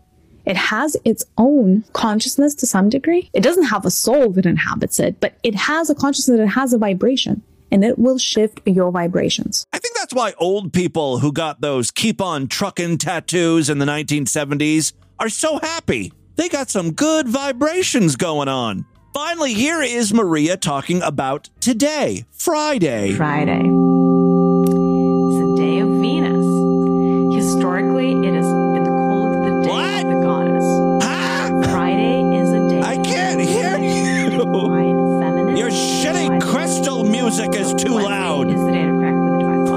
[0.47, 3.31] It has its own consciousness to some degree.
[3.33, 6.73] It doesn't have a soul that inhabits it, but it has a consciousness that has
[6.73, 9.67] a vibration and it will shift your vibrations.
[9.73, 13.87] I think that's why old people who got those keep on trucking tattoos in the
[13.87, 16.13] 1970s are so happy.
[16.37, 18.85] They got some good vibrations going on.
[19.15, 23.13] Finally, here is Maria talking about today, Friday.
[23.13, 23.61] Friday.
[23.61, 26.45] It's the day of Venus.
[27.33, 30.05] Historically, it has been called the day what?
[30.05, 30.65] of the goddess.
[31.05, 31.49] Ah!
[31.71, 32.81] Friday is a day.
[32.83, 34.31] I can't hear you.
[34.33, 36.45] Feminine, Your shitty Friday.
[36.51, 38.51] crystal music is too Wednesday loud.
[38.51, 38.61] Is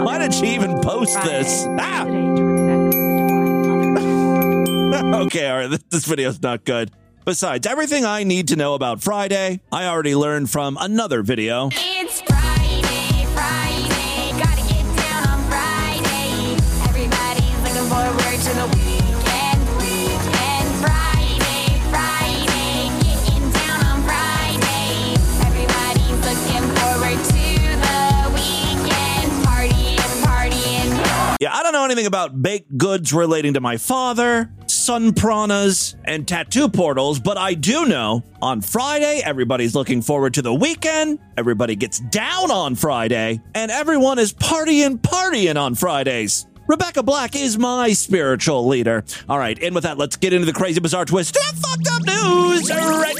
[0.04, 1.64] Why did she even post Friday this?
[1.78, 2.06] Ah!
[5.26, 6.90] okay, all right, this, video is not good.
[7.28, 11.68] Besides, everything I need to know about Friday, I already learned from another video.
[11.74, 16.56] It's Friday, Friday, gotta get down on Friday.
[16.88, 20.68] Everybody's looking forward to the weekend, weekend.
[20.80, 25.20] Friday, Friday, getting down on Friday.
[25.44, 27.44] Everybody's looking forward to
[27.84, 31.36] the weekend, partying, partying.
[31.42, 34.50] Yeah, I don't know anything about baked goods relating to my father,
[34.88, 40.42] sun pranas, and tattoo portals, but I do know on Friday, everybody's looking forward to
[40.42, 46.48] the weekend, everybody gets down on Friday, and everyone is partying, partying on Fridays.
[46.70, 49.04] Rebecca Black is my spiritual leader.
[49.28, 52.04] All right, and with that, let's get into the crazy, bizarre twist and fucked up
[52.06, 53.18] news right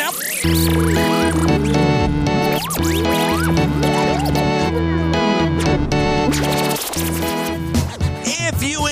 [3.74, 3.77] now.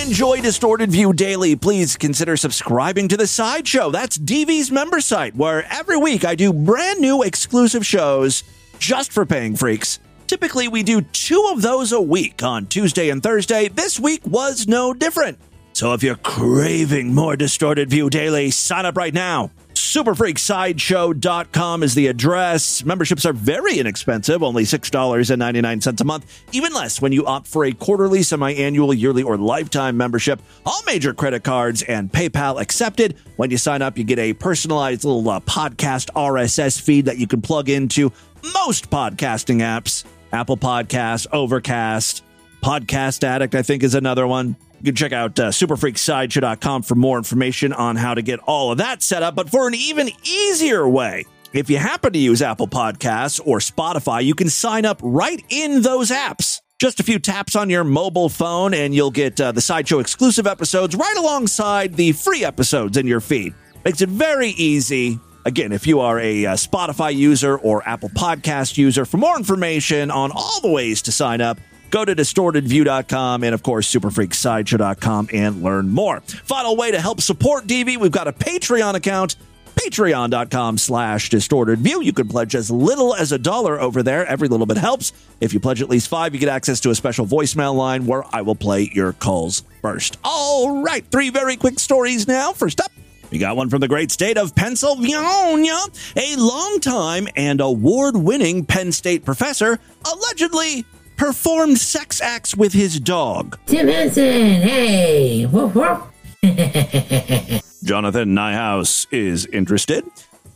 [0.06, 3.90] Enjoy Distorted View Daily, please consider subscribing to the Sideshow.
[3.90, 8.44] That's DV's member site, where every week I do brand new exclusive shows
[8.78, 10.00] just for paying freaks.
[10.28, 13.68] Typically, we do two of those a week on Tuesday and Thursday.
[13.68, 15.40] This week was no different.
[15.74, 19.50] So if you're craving more Distorted View Daily, sign up right now.
[19.76, 22.86] Superfreaksideshow.com is the address.
[22.86, 27.74] Memberships are very inexpensive, only $6.99 a month, even less when you opt for a
[27.74, 30.42] quarterly, semi annual, yearly, or lifetime membership.
[30.66, 33.18] All major credit cards and PayPal accepted.
[33.36, 37.28] When you sign up, you get a personalized little uh, podcast RSS feed that you
[37.28, 38.14] can plug into
[38.54, 42.24] most podcasting apps Apple Podcasts, Overcast,
[42.66, 44.56] Podcast Addict, I think, is another one.
[44.80, 48.80] You can check out uh, superfreaksideshow.com for more information on how to get all of
[48.80, 49.36] that set up.
[49.36, 54.24] But for an even easier way, if you happen to use Apple Podcasts or Spotify,
[54.24, 56.60] you can sign up right in those apps.
[56.82, 60.48] Just a few taps on your mobile phone, and you'll get uh, the Sideshow exclusive
[60.48, 63.54] episodes right alongside the free episodes in your feed.
[63.86, 65.20] Makes it very easy.
[65.46, 70.10] Again, if you are a uh, Spotify user or Apple Podcast user, for more information
[70.10, 75.64] on all the ways to sign up, go to distortedview.com and, of course, superfreaksideshow.com and
[75.64, 76.22] learn more.
[76.22, 79.36] Final way to help support DV, we've got a Patreon account.
[79.76, 82.02] Patreon.com slash distorted view.
[82.02, 84.26] You can pledge as little as a dollar over there.
[84.26, 85.12] Every little bit helps.
[85.42, 88.24] If you pledge at least five, you get access to a special voicemail line where
[88.34, 90.18] I will play your calls first.
[90.24, 92.54] All right, three very quick stories now.
[92.54, 92.92] First up,
[93.32, 95.78] we got one from the great state of Pennsylvania.
[96.16, 100.86] A longtime and award winning Penn State professor allegedly
[101.18, 103.58] performed sex acts with his dog.
[103.66, 106.02] Tim Henson, hey, woof woof.
[107.84, 110.04] Jonathan Nyhouse is interested.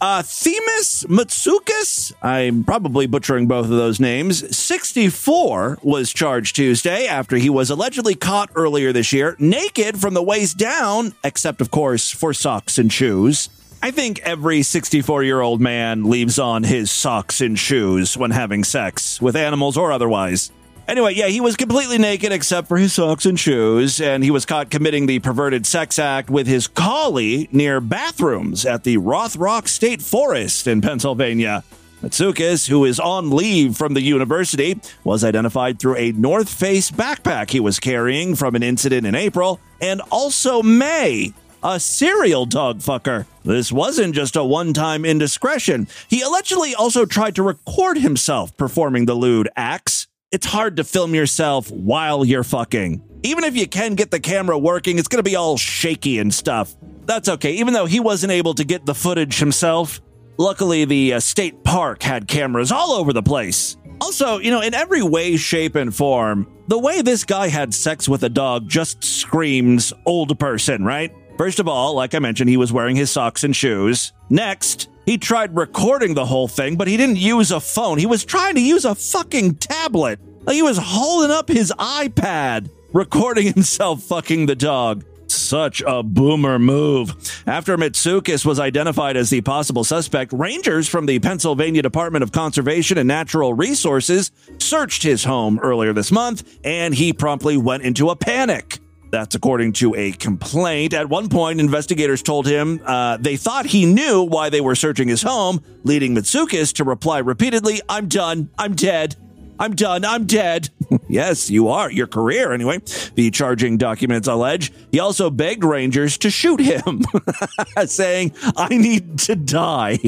[0.01, 7.35] Uh, Themis Matsoukas, I'm probably butchering both of those names, 64, was charged Tuesday after
[7.35, 12.11] he was allegedly caught earlier this year, naked from the waist down, except, of course,
[12.11, 13.49] for socks and shoes.
[13.81, 18.65] I think every 64 year old man leaves on his socks and shoes when having
[18.65, 20.51] sex, with animals or otherwise.
[20.89, 24.45] Anyway, yeah, he was completely naked except for his socks and shoes, and he was
[24.45, 30.01] caught committing the perverted sex act with his collie near bathrooms at the Rothrock State
[30.01, 31.63] Forest in Pennsylvania.
[32.01, 37.51] Matsoukas, who is on leave from the university, was identified through a North Face backpack
[37.51, 43.25] he was carrying from an incident in April, and also May, a serial dog fucker.
[43.43, 45.87] This wasn't just a one time indiscretion.
[46.07, 50.07] He allegedly also tried to record himself performing the lewd acts.
[50.31, 53.01] It's hard to film yourself while you're fucking.
[53.23, 56.75] Even if you can get the camera working, it's to be all shaky and stuff.
[57.05, 59.99] That's okay, even though he wasn't able to get the footage himself.
[60.37, 63.75] Luckily, the uh, state park had cameras all over the place.
[63.99, 68.07] Also, you know, in every way, shape, and form, the way this guy had sex
[68.07, 71.11] with a dog just screams old person, right?
[71.39, 74.11] First of all, like I mentioned, he was wearing his socks and shoes.
[74.29, 77.97] Next, he tried recording the whole thing, but he didn't use a phone.
[77.97, 80.19] He was trying to use a fucking tablet.
[80.41, 85.05] Like he was holding up his iPad, recording himself fucking the dog.
[85.27, 87.15] Such a boomer move.
[87.47, 92.97] After Matsoukas was identified as the possible suspect, rangers from the Pennsylvania Department of Conservation
[92.97, 98.15] and Natural Resources searched his home earlier this month, and he promptly went into a
[98.17, 98.79] panic.
[99.11, 100.93] That's according to a complaint.
[100.93, 105.07] At one point, investigators told him uh, they thought he knew why they were searching
[105.07, 108.49] his home, leading Matsoukas to reply repeatedly, I'm done.
[108.57, 109.15] I'm dead.
[109.59, 110.05] I'm done.
[110.05, 110.69] I'm dead.
[111.09, 111.91] yes, you are.
[111.91, 112.79] Your career, anyway.
[113.15, 117.03] The charging documents allege he also begged Rangers to shoot him,
[117.85, 119.99] saying, I need to die.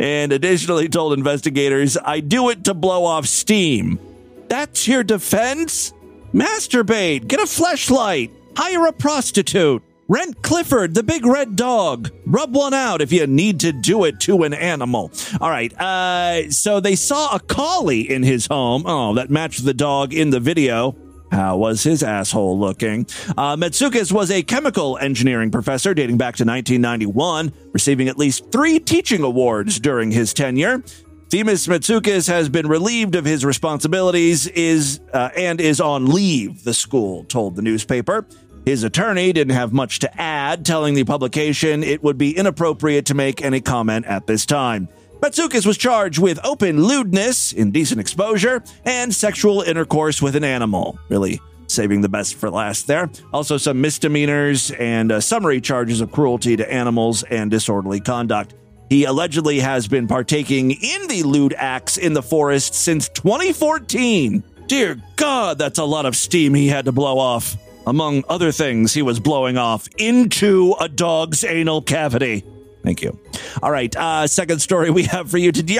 [0.00, 4.00] And additionally told investigators, I do it to blow off steam.
[4.48, 5.92] That's your defense?
[6.34, 7.28] Masturbate.
[7.28, 8.30] Get a fleshlight.
[8.56, 9.82] Hire a prostitute.
[10.08, 12.10] Rent Clifford, the big red dog.
[12.24, 15.10] Rub one out if you need to do it to an animal.
[15.40, 15.78] All right.
[15.78, 18.84] Uh, so they saw a collie in his home.
[18.86, 20.96] Oh, that matched the dog in the video.
[21.30, 23.06] How was his asshole looking?
[23.36, 28.78] Uh, Matsoukas was a chemical engineering professor dating back to 1991, receiving at least three
[28.78, 30.82] teaching awards during his tenure.
[31.28, 36.72] Themis Matsoukas has been relieved of his responsibilities is uh, and is on leave, the
[36.72, 38.28] school told the newspaper.
[38.66, 43.14] His attorney didn't have much to add, telling the publication it would be inappropriate to
[43.14, 44.88] make any comment at this time.
[45.20, 50.98] Matsoukas was charged with open lewdness, indecent exposure, and sexual intercourse with an animal.
[51.08, 53.08] Really saving the best for last there.
[53.32, 58.54] Also, some misdemeanors and uh, summary charges of cruelty to animals and disorderly conduct.
[58.90, 64.42] He allegedly has been partaking in the lewd acts in the forest since 2014.
[64.66, 67.56] Dear God, that's a lot of steam he had to blow off.
[67.86, 72.44] Among other things, he was blowing off into a dog's anal cavity.
[72.82, 73.18] Thank you.
[73.62, 75.78] All right, uh, second story we have for you today.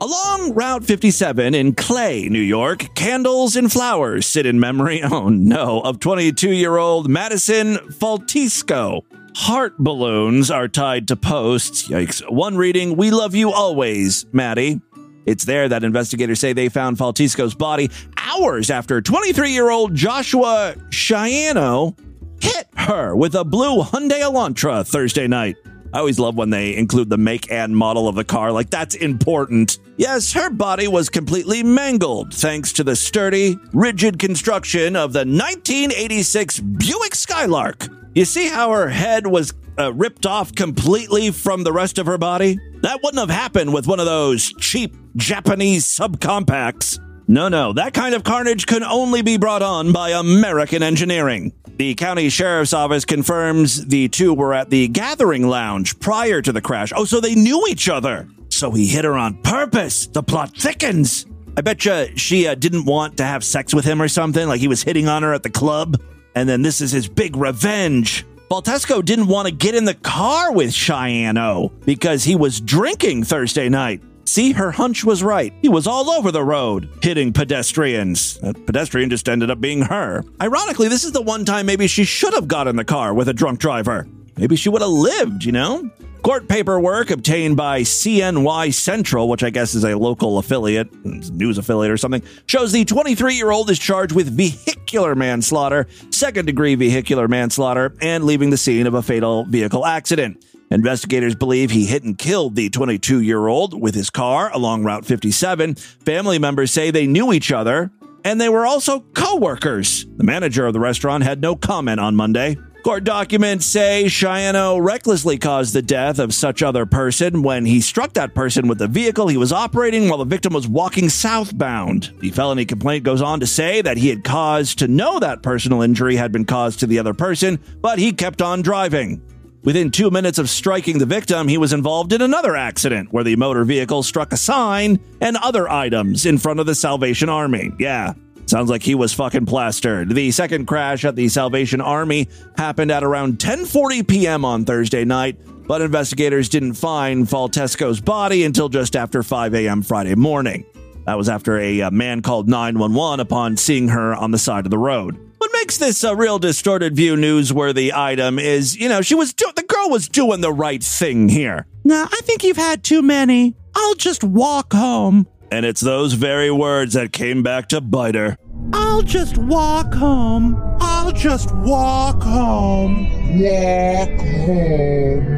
[0.00, 5.80] Along Route 57 in Clay, New York, candles and flowers sit in memory, oh no,
[5.80, 9.02] of 22 year old Madison Faltisco.
[9.36, 11.88] Heart balloons are tied to posts.
[11.88, 12.28] Yikes.
[12.30, 14.80] One reading, We love you always, Maddie.
[15.26, 20.74] It's there that investigators say they found Faltisco's body hours after 23 year old Joshua
[20.90, 21.96] Chiano
[22.40, 25.56] hit her with a blue Hyundai Elantra Thursday night.
[25.94, 28.96] I always love when they include the make and model of the car, like that's
[28.96, 29.78] important.
[29.96, 36.58] Yes, her body was completely mangled thanks to the sturdy, rigid construction of the 1986
[36.58, 37.86] Buick Skylark.
[38.14, 42.16] You see how her head was uh, ripped off completely from the rest of her
[42.16, 42.60] body?
[42.82, 47.00] That wouldn't have happened with one of those cheap Japanese subcompacts.
[47.26, 51.52] No, no, that kind of carnage can only be brought on by American engineering.
[51.76, 56.60] The county sheriff's office confirms the two were at the gathering lounge prior to the
[56.60, 56.92] crash.
[56.94, 58.28] Oh, so they knew each other.
[58.48, 60.06] So he hit her on purpose.
[60.06, 61.26] The plot thickens.
[61.56, 64.60] I bet you she uh, didn't want to have sex with him or something, like
[64.60, 66.00] he was hitting on her at the club.
[66.34, 68.26] And then this is his big revenge.
[68.50, 73.68] Faltisco didn't want to get in the car with Chiano because he was drinking Thursday
[73.68, 74.02] night.
[74.26, 75.52] See, her hunch was right.
[75.60, 78.38] He was all over the road, hitting pedestrians.
[78.38, 80.24] That pedestrian just ended up being her.
[80.40, 83.28] Ironically, this is the one time maybe she should have got in the car with
[83.28, 84.06] a drunk driver.
[84.36, 85.90] Maybe she would have lived, you know?
[86.24, 91.92] Court paperwork obtained by CNY Central, which I guess is a local affiliate, news affiliate
[91.92, 97.28] or something, shows the 23 year old is charged with vehicular manslaughter, second degree vehicular
[97.28, 100.42] manslaughter, and leaving the scene of a fatal vehicle accident.
[100.70, 105.04] Investigators believe he hit and killed the 22 year old with his car along Route
[105.04, 105.74] 57.
[105.74, 107.90] Family members say they knew each other
[108.24, 110.06] and they were also co workers.
[110.16, 112.56] The manager of the restaurant had no comment on Monday.
[112.84, 118.12] Court documents say Chiano recklessly caused the death of such other person when he struck
[118.12, 122.12] that person with the vehicle he was operating while the victim was walking southbound.
[122.20, 125.80] The felony complaint goes on to say that he had cause to know that personal
[125.80, 129.22] injury had been caused to the other person, but he kept on driving.
[129.62, 133.36] Within two minutes of striking the victim, he was involved in another accident where the
[133.36, 137.72] motor vehicle struck a sign and other items in front of the Salvation Army.
[137.78, 138.12] Yeah,
[138.46, 140.10] sounds like he was fucking plastered.
[140.10, 144.44] The second crash at the Salvation Army happened at around 10:40 p.m.
[144.44, 149.82] on Thursday night, but investigators didn't find Faltisco's body until just after 5 a.m.
[149.82, 150.64] Friday morning.
[151.06, 154.70] That was after a, uh man called 911 upon seeing her on the side of
[154.70, 155.18] the road.
[155.38, 159.52] What makes this a real distorted view newsworthy item is, you know, she was do-
[159.54, 161.66] the girl was doing the right thing here.
[161.84, 163.54] Nah, I think you've had too many.
[163.76, 165.26] I'll just walk home.
[165.54, 168.36] And it's those very words that came back to bite her.
[168.72, 170.60] I'll just walk home.
[170.80, 173.08] I'll just walk home.
[173.38, 175.30] Walk home.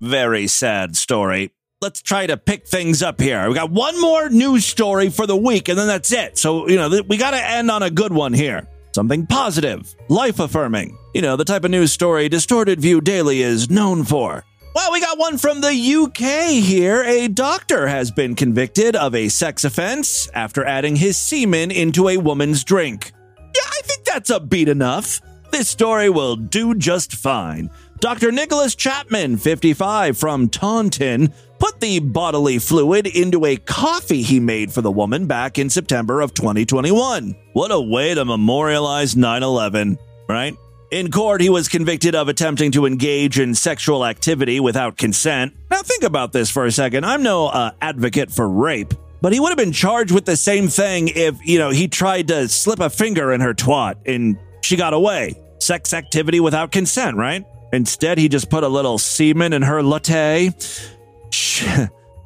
[0.00, 3.46] Very sad story let's try to pick things up here.
[3.46, 6.38] We got one more news story for the week, and then that's it.
[6.38, 8.66] So, you know, we got to end on a good one here.
[8.94, 10.96] Something positive, life affirming.
[11.14, 14.44] You know, the type of news story Distorted View Daily is known for.
[14.74, 17.04] Well, we got one from the UK here.
[17.04, 22.16] A doctor has been convicted of a sex offense after adding his semen into a
[22.16, 23.12] woman's drink.
[23.38, 25.20] Yeah, I think that's a beat enough.
[25.52, 27.70] This story will do just fine.
[28.00, 28.32] Dr.
[28.32, 34.82] Nicholas Chapman, 55, from Taunton, put the bodily fluid into a coffee he made for
[34.82, 37.36] the woman back in September of 2021.
[37.52, 39.96] What a way to memorialize 9 11,
[40.28, 40.56] right?
[40.94, 45.52] In court, he was convicted of attempting to engage in sexual activity without consent.
[45.68, 47.04] Now, think about this for a second.
[47.04, 50.68] I'm no uh, advocate for rape, but he would have been charged with the same
[50.68, 54.76] thing if, you know, he tried to slip a finger in her twat and she
[54.76, 55.34] got away.
[55.58, 57.44] Sex activity without consent, right?
[57.72, 60.52] Instead, he just put a little semen in her latte.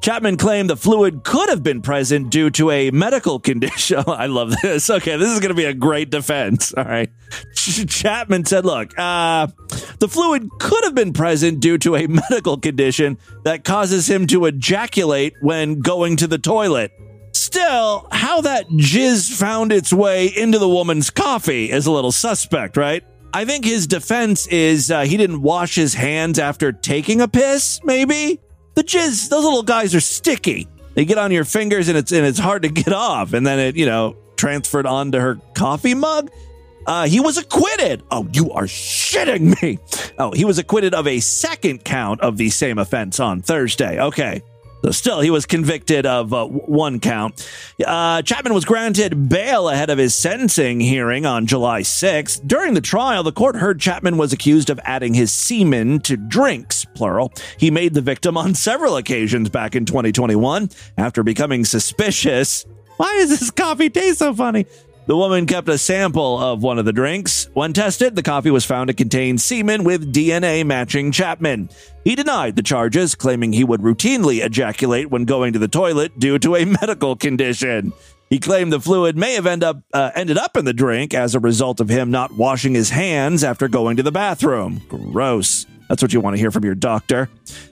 [0.01, 4.03] Chapman claimed the fluid could have been present due to a medical condition.
[4.07, 4.89] I love this.
[4.89, 6.73] Okay, this is going to be a great defense.
[6.77, 7.09] All right.
[7.55, 9.47] Ch- Chapman said, look, uh,
[9.99, 14.45] the fluid could have been present due to a medical condition that causes him to
[14.45, 16.91] ejaculate when going to the toilet.
[17.33, 22.77] Still, how that jizz found its way into the woman's coffee is a little suspect,
[22.77, 23.03] right?
[23.33, 27.79] I think his defense is uh, he didn't wash his hands after taking a piss,
[27.83, 28.39] maybe?
[28.79, 30.65] The jizz, those little guys are sticky.
[30.93, 33.33] They get on your fingers and it's and it's hard to get off.
[33.33, 36.31] And then it, you know, transferred onto her coffee mug.
[36.87, 38.03] Uh, he was acquitted.
[38.09, 39.79] Oh, you are shitting me.
[40.17, 43.99] Oh, he was acquitted of a second count of the same offense on Thursday.
[44.01, 44.41] Okay.
[44.91, 47.47] Still, he was convicted of uh, one count.
[47.85, 52.47] Uh, Chapman was granted bail ahead of his sentencing hearing on July 6th.
[52.47, 56.85] During the trial, the court heard Chapman was accused of adding his semen to drinks,
[56.95, 57.33] plural.
[57.57, 62.65] He made the victim on several occasions back in 2021 after becoming suspicious.
[62.97, 64.65] Why does this coffee taste so funny?
[65.09, 67.49] The woman kept a sample of one of the drinks.
[67.55, 71.71] When tested, the coffee was found to contain semen with DNA matching Chapman.
[72.03, 76.37] He denied the charges, claiming he would routinely ejaculate when going to the toilet due
[76.37, 77.91] to a medical condition.
[78.29, 81.33] He claimed the fluid may have end up, uh, ended up in the drink as
[81.33, 84.79] a result of him not washing his hands after going to the bathroom.
[84.89, 85.65] Gross.
[85.87, 87.31] That's what you want to hear from your doctor.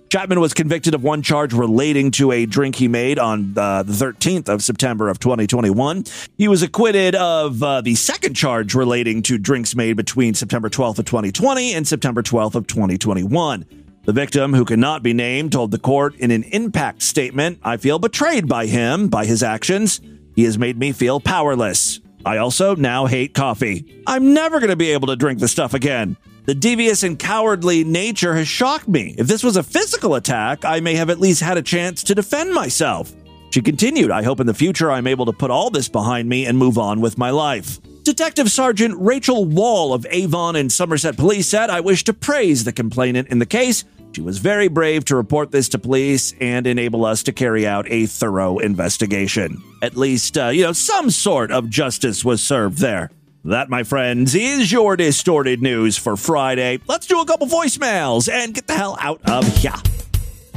[0.09, 3.91] Chapman was convicted of one charge relating to a drink he made on uh, the
[3.91, 6.05] 13th of September of 2021.
[6.37, 10.99] He was acquitted of uh, the second charge relating to drinks made between September 12th
[10.99, 13.65] of 2020 and September 12th of 2021.
[14.05, 17.99] The victim, who cannot be named, told the court in an impact statement, I feel
[17.99, 19.99] betrayed by him, by his actions.
[20.33, 21.99] He has made me feel powerless.
[22.27, 24.03] I also now hate coffee.
[24.05, 26.17] I'm never going to be able to drink the stuff again.
[26.43, 29.15] The devious and cowardly nature has shocked me.
[29.17, 32.15] If this was a physical attack, I may have at least had a chance to
[32.15, 33.13] defend myself.
[33.51, 36.45] She continued, I hope in the future I'm able to put all this behind me
[36.45, 37.79] and move on with my life.
[38.03, 42.73] Detective Sergeant Rachel Wall of Avon and Somerset Police said, I wish to praise the
[42.73, 43.85] complainant in the case.
[44.13, 47.85] She was very brave to report this to police and enable us to carry out
[47.89, 49.61] a thorough investigation.
[49.83, 53.11] At least, uh, you know, some sort of justice was served there.
[53.45, 56.79] That, my friends, is your distorted news for Friday.
[56.87, 59.71] Let's do a couple voicemails and get the hell out of here.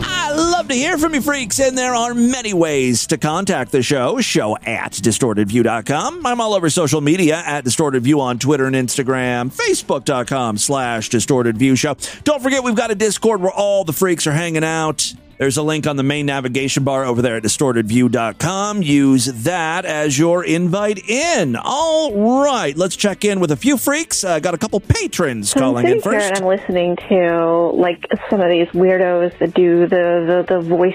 [0.02, 3.82] I love to hear from you freaks, and there are many ways to contact the
[3.82, 4.20] show.
[4.20, 6.26] Show at distortedview.com.
[6.26, 11.96] I'm all over social media at distortedview on Twitter and Instagram, facebook.com slash distortedview show.
[12.24, 15.12] Don't forget, we've got a Discord where all the freaks are hanging out.
[15.40, 18.82] There's a link on the main navigation bar over there at distortedview.com.
[18.82, 21.56] Use that as your invite in.
[21.56, 24.22] All right, let's check in with a few freaks.
[24.22, 26.26] Uh, got a couple patrons So calling I'm in first.
[26.26, 30.92] and I'm listening to like some of these weirdos that do the, the, the voice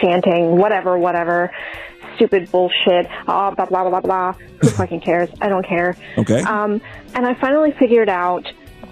[0.00, 1.52] chanting, whatever, whatever,
[2.16, 4.32] stupid bullshit, oh, blah, blah, blah, blah, blah.
[4.60, 5.30] Who fucking cares?
[5.40, 5.96] I don't care.
[6.18, 6.40] Okay.
[6.40, 6.80] Um,
[7.14, 8.44] and I finally figured out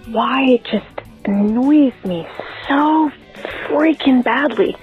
[0.06, 0.86] why it just
[1.26, 2.26] annoys me
[2.68, 3.10] so
[3.68, 4.76] freaking badly.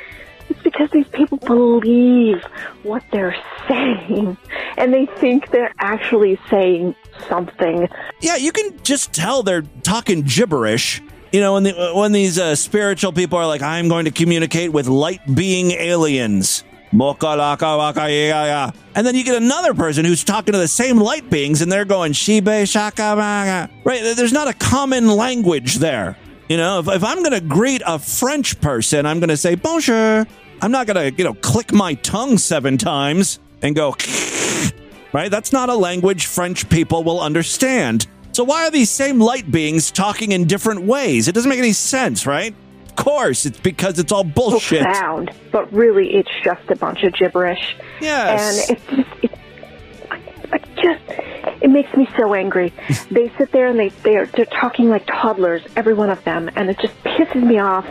[0.50, 2.44] It's because these people believe
[2.84, 3.36] what they're
[3.68, 4.38] saying,
[4.78, 6.96] and they think they're actually saying
[7.30, 7.88] something.
[8.22, 11.02] Yeah, you can just tell they're talking gibberish.
[11.32, 14.72] You know, when the, when these uh, spiritual people are like, "I'm going to communicate
[14.72, 17.20] with light being aliens," and
[19.08, 22.12] then you get another person who's talking to the same light beings, and they're going
[22.12, 23.70] shibe shaka.
[23.84, 24.16] Right?
[24.16, 26.18] There's not a common language there.
[26.54, 29.56] You know, if, if I'm going to greet a French person, I'm going to say
[29.56, 30.28] bonjour.
[30.62, 33.96] I'm not going to, you know, click my tongue seven times and go,
[35.14, 35.32] right?
[35.32, 38.06] That's not a language French people will understand.
[38.34, 41.28] So why are these same light beings talking in different ways?
[41.28, 42.54] It doesn't make any sense, right?
[42.88, 44.84] Of course, it's because it's all bullshit.
[44.84, 47.78] Sound, but really it's just a bunch of gibberish.
[48.00, 48.70] Yes.
[48.70, 49.40] And it's just, it,
[50.12, 52.72] I, I just, it makes me so angry.
[53.12, 56.70] they sit there and they, they're, they're talking like toddlers, every one of them, and
[56.70, 57.88] it just pisses me off,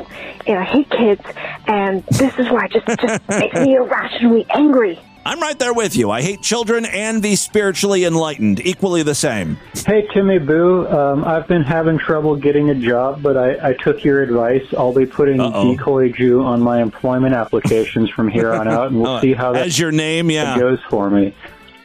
[0.47, 1.23] and I hate kids,
[1.66, 5.01] and this is why it just, just makes me irrationally angry.
[5.25, 6.11] I'm right there with you.
[6.11, 9.57] I hate children and the spiritually enlightened, equally the same.
[9.87, 10.89] Hey, Timmy Boo.
[10.89, 14.66] Um, I've been having trouble getting a job, but I, I took your advice.
[14.77, 15.77] I'll be putting Uh-oh.
[15.77, 19.53] Decoy Jew on my employment applications from here on out, and we'll Oh, see how
[19.53, 20.59] that as your name, yeah.
[20.59, 21.33] goes for me.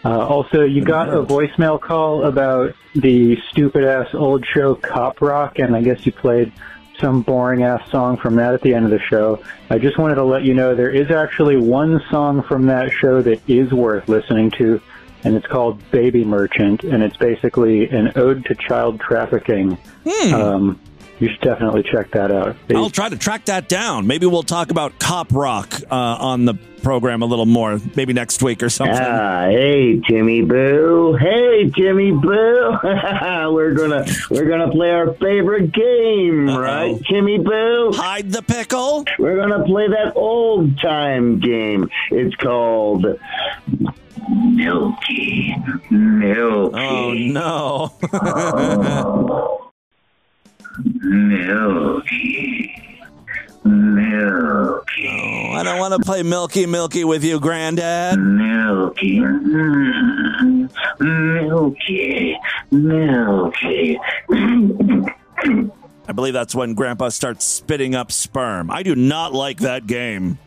[0.05, 5.59] Uh, also, you got a voicemail call about the stupid ass old show Cop Rock,
[5.59, 6.51] and I guess you played
[6.99, 9.43] some boring ass song from that at the end of the show.
[9.69, 13.21] I just wanted to let you know there is actually one song from that show
[13.21, 14.81] that is worth listening to,
[15.23, 19.77] and it's called Baby Merchant, and it's basically an ode to child trafficking.
[20.07, 20.33] Hmm.
[20.33, 20.79] Um,
[21.20, 22.55] you should definitely check that out.
[22.74, 24.05] I'll try to track that down.
[24.07, 26.53] Maybe we'll talk about cop rock uh, on the
[26.84, 28.95] program a little more, maybe next week or something.
[28.97, 31.18] Ah, hey Jimmy Boo.
[31.20, 32.78] Hey Jimmy Boo.
[32.84, 37.91] we're gonna we're gonna play our favorite game, right, Jimmy Boo?
[37.93, 39.05] Hide the pickle.
[39.18, 41.89] We're gonna play that old time game.
[42.11, 43.05] It's called
[44.30, 45.55] Milky
[45.89, 46.74] Milky.
[46.80, 47.93] Oh no.
[50.84, 52.73] Milky.
[53.63, 55.07] Milky.
[55.09, 58.17] Oh, I don't want to play Milky Milky with you, Granddad.
[58.19, 59.19] Milky.
[59.19, 60.69] Mm,
[60.99, 62.38] Milky.
[62.71, 63.99] Milky.
[66.09, 68.71] I believe that's when Grandpa starts spitting up sperm.
[68.71, 70.38] I do not like that game.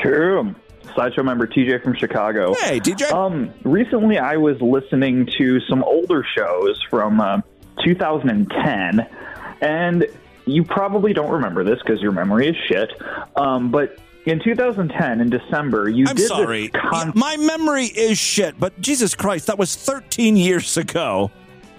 [0.00, 0.54] Cool.
[0.94, 2.54] Sideshow member TJ from Chicago.
[2.54, 3.10] Hey, TJ.
[3.10, 7.40] Um, recently I was listening to some older shows from uh,
[7.84, 9.06] 2010,
[9.60, 10.06] and
[10.46, 12.92] you probably don't remember this because your memory is shit.
[13.36, 16.68] Um, but in 2010, in December, you I'm did sorry.
[16.68, 21.30] this con- My memory is shit, but Jesus Christ, that was 13 years ago.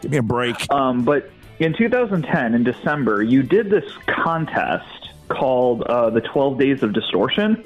[0.01, 0.71] Give me a break.
[0.71, 6.83] Um, but in 2010, in December, you did this contest called uh, the 12 Days
[6.83, 7.63] of Distortion,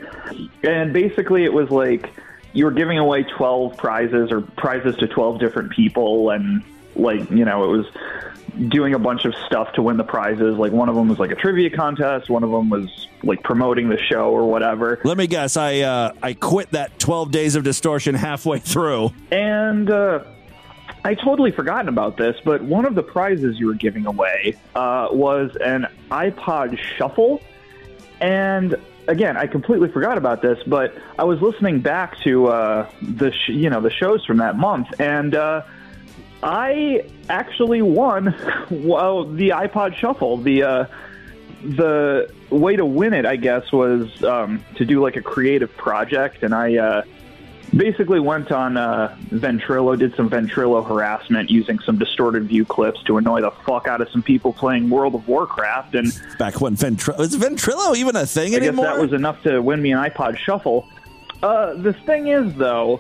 [0.64, 2.10] and basically it was like
[2.54, 6.64] you were giving away 12 prizes or prizes to 12 different people, and
[6.96, 7.86] like you know it was
[8.70, 10.58] doing a bunch of stuff to win the prizes.
[10.58, 13.90] Like one of them was like a trivia contest, one of them was like promoting
[13.90, 15.00] the show or whatever.
[15.04, 15.58] Let me guess.
[15.58, 19.12] I uh, I quit that 12 days of distortion halfway through.
[19.32, 20.24] And uh,
[21.04, 25.08] I totally forgotten about this, but one of the prizes you were giving away uh,
[25.12, 27.42] was an iPod Shuffle.
[28.20, 28.76] And
[29.08, 33.50] again, I completely forgot about this, but I was listening back to uh, the sh-
[33.50, 35.64] you know the shows from that month, and uh,
[36.42, 38.36] I actually won
[38.70, 40.38] well the iPod Shuffle.
[40.38, 40.86] The uh,
[41.64, 46.44] the way to win it, I guess, was um, to do like a creative project,
[46.44, 47.02] and I uh,
[47.76, 53.18] basically went on uh, Ventrilo, did some Ventrilo harassment using some distorted view clips to
[53.18, 57.20] annoy the fuck out of some people playing World of Warcraft, and Back when Ventrilo
[57.20, 60.38] is Ventrilo even a thing I guess that was enough to win me an iPod
[60.38, 60.88] Shuffle.
[61.44, 63.00] Uh, the thing is, though,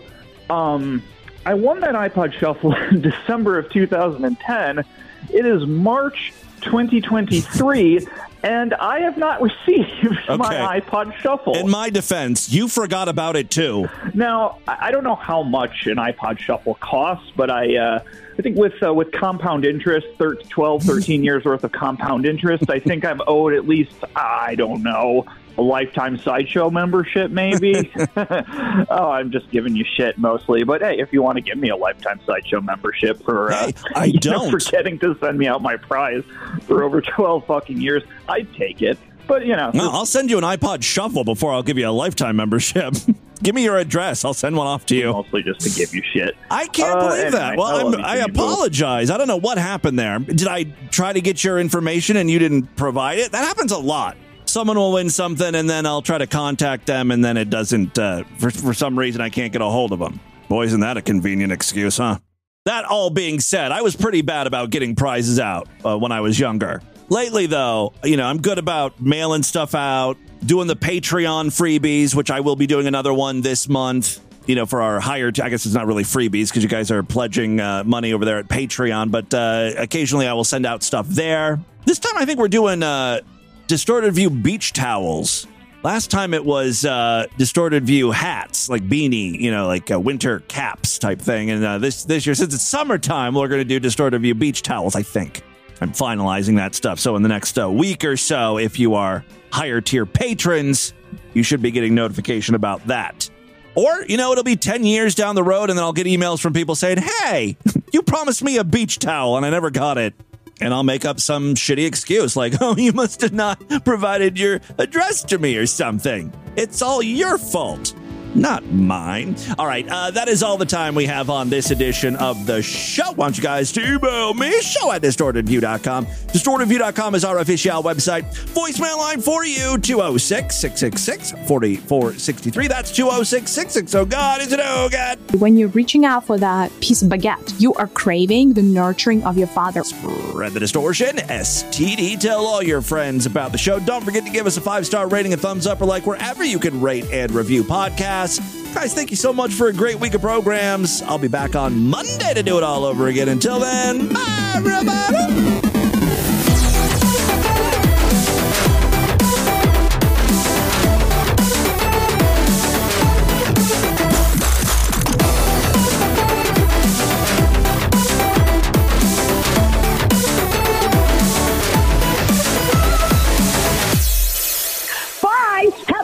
[0.49, 1.03] um,
[1.49, 4.85] I won that iPod Shuffle in December of 2010.
[5.33, 6.31] It is March
[6.61, 8.05] 2023,
[8.43, 9.89] and I have not received
[10.27, 11.55] my iPod Shuffle.
[11.55, 13.89] In my defense, you forgot about it too.
[14.13, 17.99] Now, I don't know how much an iPod Shuffle costs, but I, uh,
[18.37, 22.69] I think with uh, with compound interest, thir- 12, 13 years worth of compound interest,
[22.69, 25.25] I think I'm owed at least, I don't know,
[25.59, 27.91] a lifetime sideshow membership, maybe.
[28.17, 31.69] oh, I'm just giving you shit mostly, but hey, if you want to give me
[31.69, 34.51] a lifetime sideshow membership for, uh, I you know, don't.
[34.51, 36.23] forgetting to send me out my prize
[36.63, 38.97] for over 12 fucking years, I'd take it.
[39.27, 41.91] But you know, No, I'll send you an iPod Shuffle before I'll give you a
[41.91, 42.95] lifetime membership.
[43.43, 44.25] give me your address.
[44.25, 45.11] I'll send one off to you.
[45.11, 46.35] Mostly just to give you shit.
[46.49, 47.55] I can't Uh, believe that.
[47.57, 49.11] Well, I I'm, I apologize.
[49.11, 50.17] I don't know what happened there.
[50.17, 53.31] Did I try to get your information and you didn't provide it?
[53.31, 54.17] That happens a lot.
[54.49, 57.99] Someone will win something and then I'll try to contact them and then it doesn't,
[57.99, 60.19] uh, for, for some reason, I can't get a hold of them.
[60.47, 62.17] Boy, isn't that a convenient excuse, huh?
[62.65, 66.21] That all being said, I was pretty bad about getting prizes out uh, when I
[66.21, 66.81] was younger.
[67.09, 72.31] Lately, though, you know, I'm good about mailing stuff out, doing the Patreon freebies, which
[72.31, 74.19] I will be doing another one this month.
[74.47, 77.03] You know, for our higher, I guess it's not really freebies because you guys are
[77.03, 81.07] pledging uh, money over there at Patreon, but uh, occasionally I will send out stuff
[81.07, 81.59] there.
[81.85, 83.21] This time I think we're doing uh,
[83.69, 85.45] Distorted View beach towels.
[85.83, 90.39] Last time it was uh, distorted view hats, like beanie, you know, like uh, winter
[90.47, 91.51] caps type thing.
[91.51, 94.63] And uh, this this year, since it's summertime, we're going to do distorted view beach
[94.63, 94.95] towels.
[94.95, 95.43] I think
[95.81, 96.99] I'm finalizing that stuff.
[96.99, 100.95] So in the next uh, week or so, if you are higher tier patrons,
[101.35, 103.29] you should be getting notification about that.
[103.75, 106.41] Or you know, it'll be ten years down the road, and then I'll get emails
[106.41, 107.55] from people saying, "Hey,
[107.93, 110.15] you promised me a beach towel, and I never got it."
[110.59, 114.61] And I'll make up some shitty excuse like, oh, you must have not provided your
[114.77, 116.31] address to me or something.
[116.55, 117.93] It's all your fault.
[118.35, 119.35] Not mine.
[119.57, 122.61] All right, uh, that is all the time we have on this edition of the
[122.61, 123.11] show.
[123.11, 126.05] Want you guys to email me, show at distortedview.com.
[126.05, 128.23] Distortedview.com is our official website.
[128.53, 132.67] Voicemail line for you, 206 666 4463.
[132.67, 133.97] That's 206 660.
[133.97, 135.19] Oh, God, is it oh, God?
[135.39, 139.37] When you're reaching out for that piece of baguette, you are craving the nurturing of
[139.37, 139.83] your father.
[139.83, 141.17] Spread the distortion.
[141.17, 142.19] STD.
[142.19, 143.79] Tell all your friends about the show.
[143.79, 146.43] Don't forget to give us a five star rating, a thumbs up, or like wherever
[146.43, 148.18] you can rate and review podcasts.
[148.19, 151.01] Guys, thank you so much for a great week of programs.
[151.03, 153.29] I'll be back on Monday to do it all over again.
[153.29, 155.78] Until then, bye, everybody.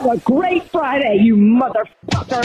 [0.06, 2.44] Have a great Friday, you motherfucker.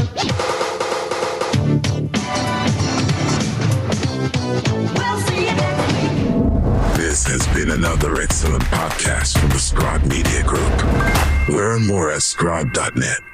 [6.95, 11.55] This has been another excellent podcast from the Scribe Media Group.
[11.55, 13.30] Learn more at scribe.net.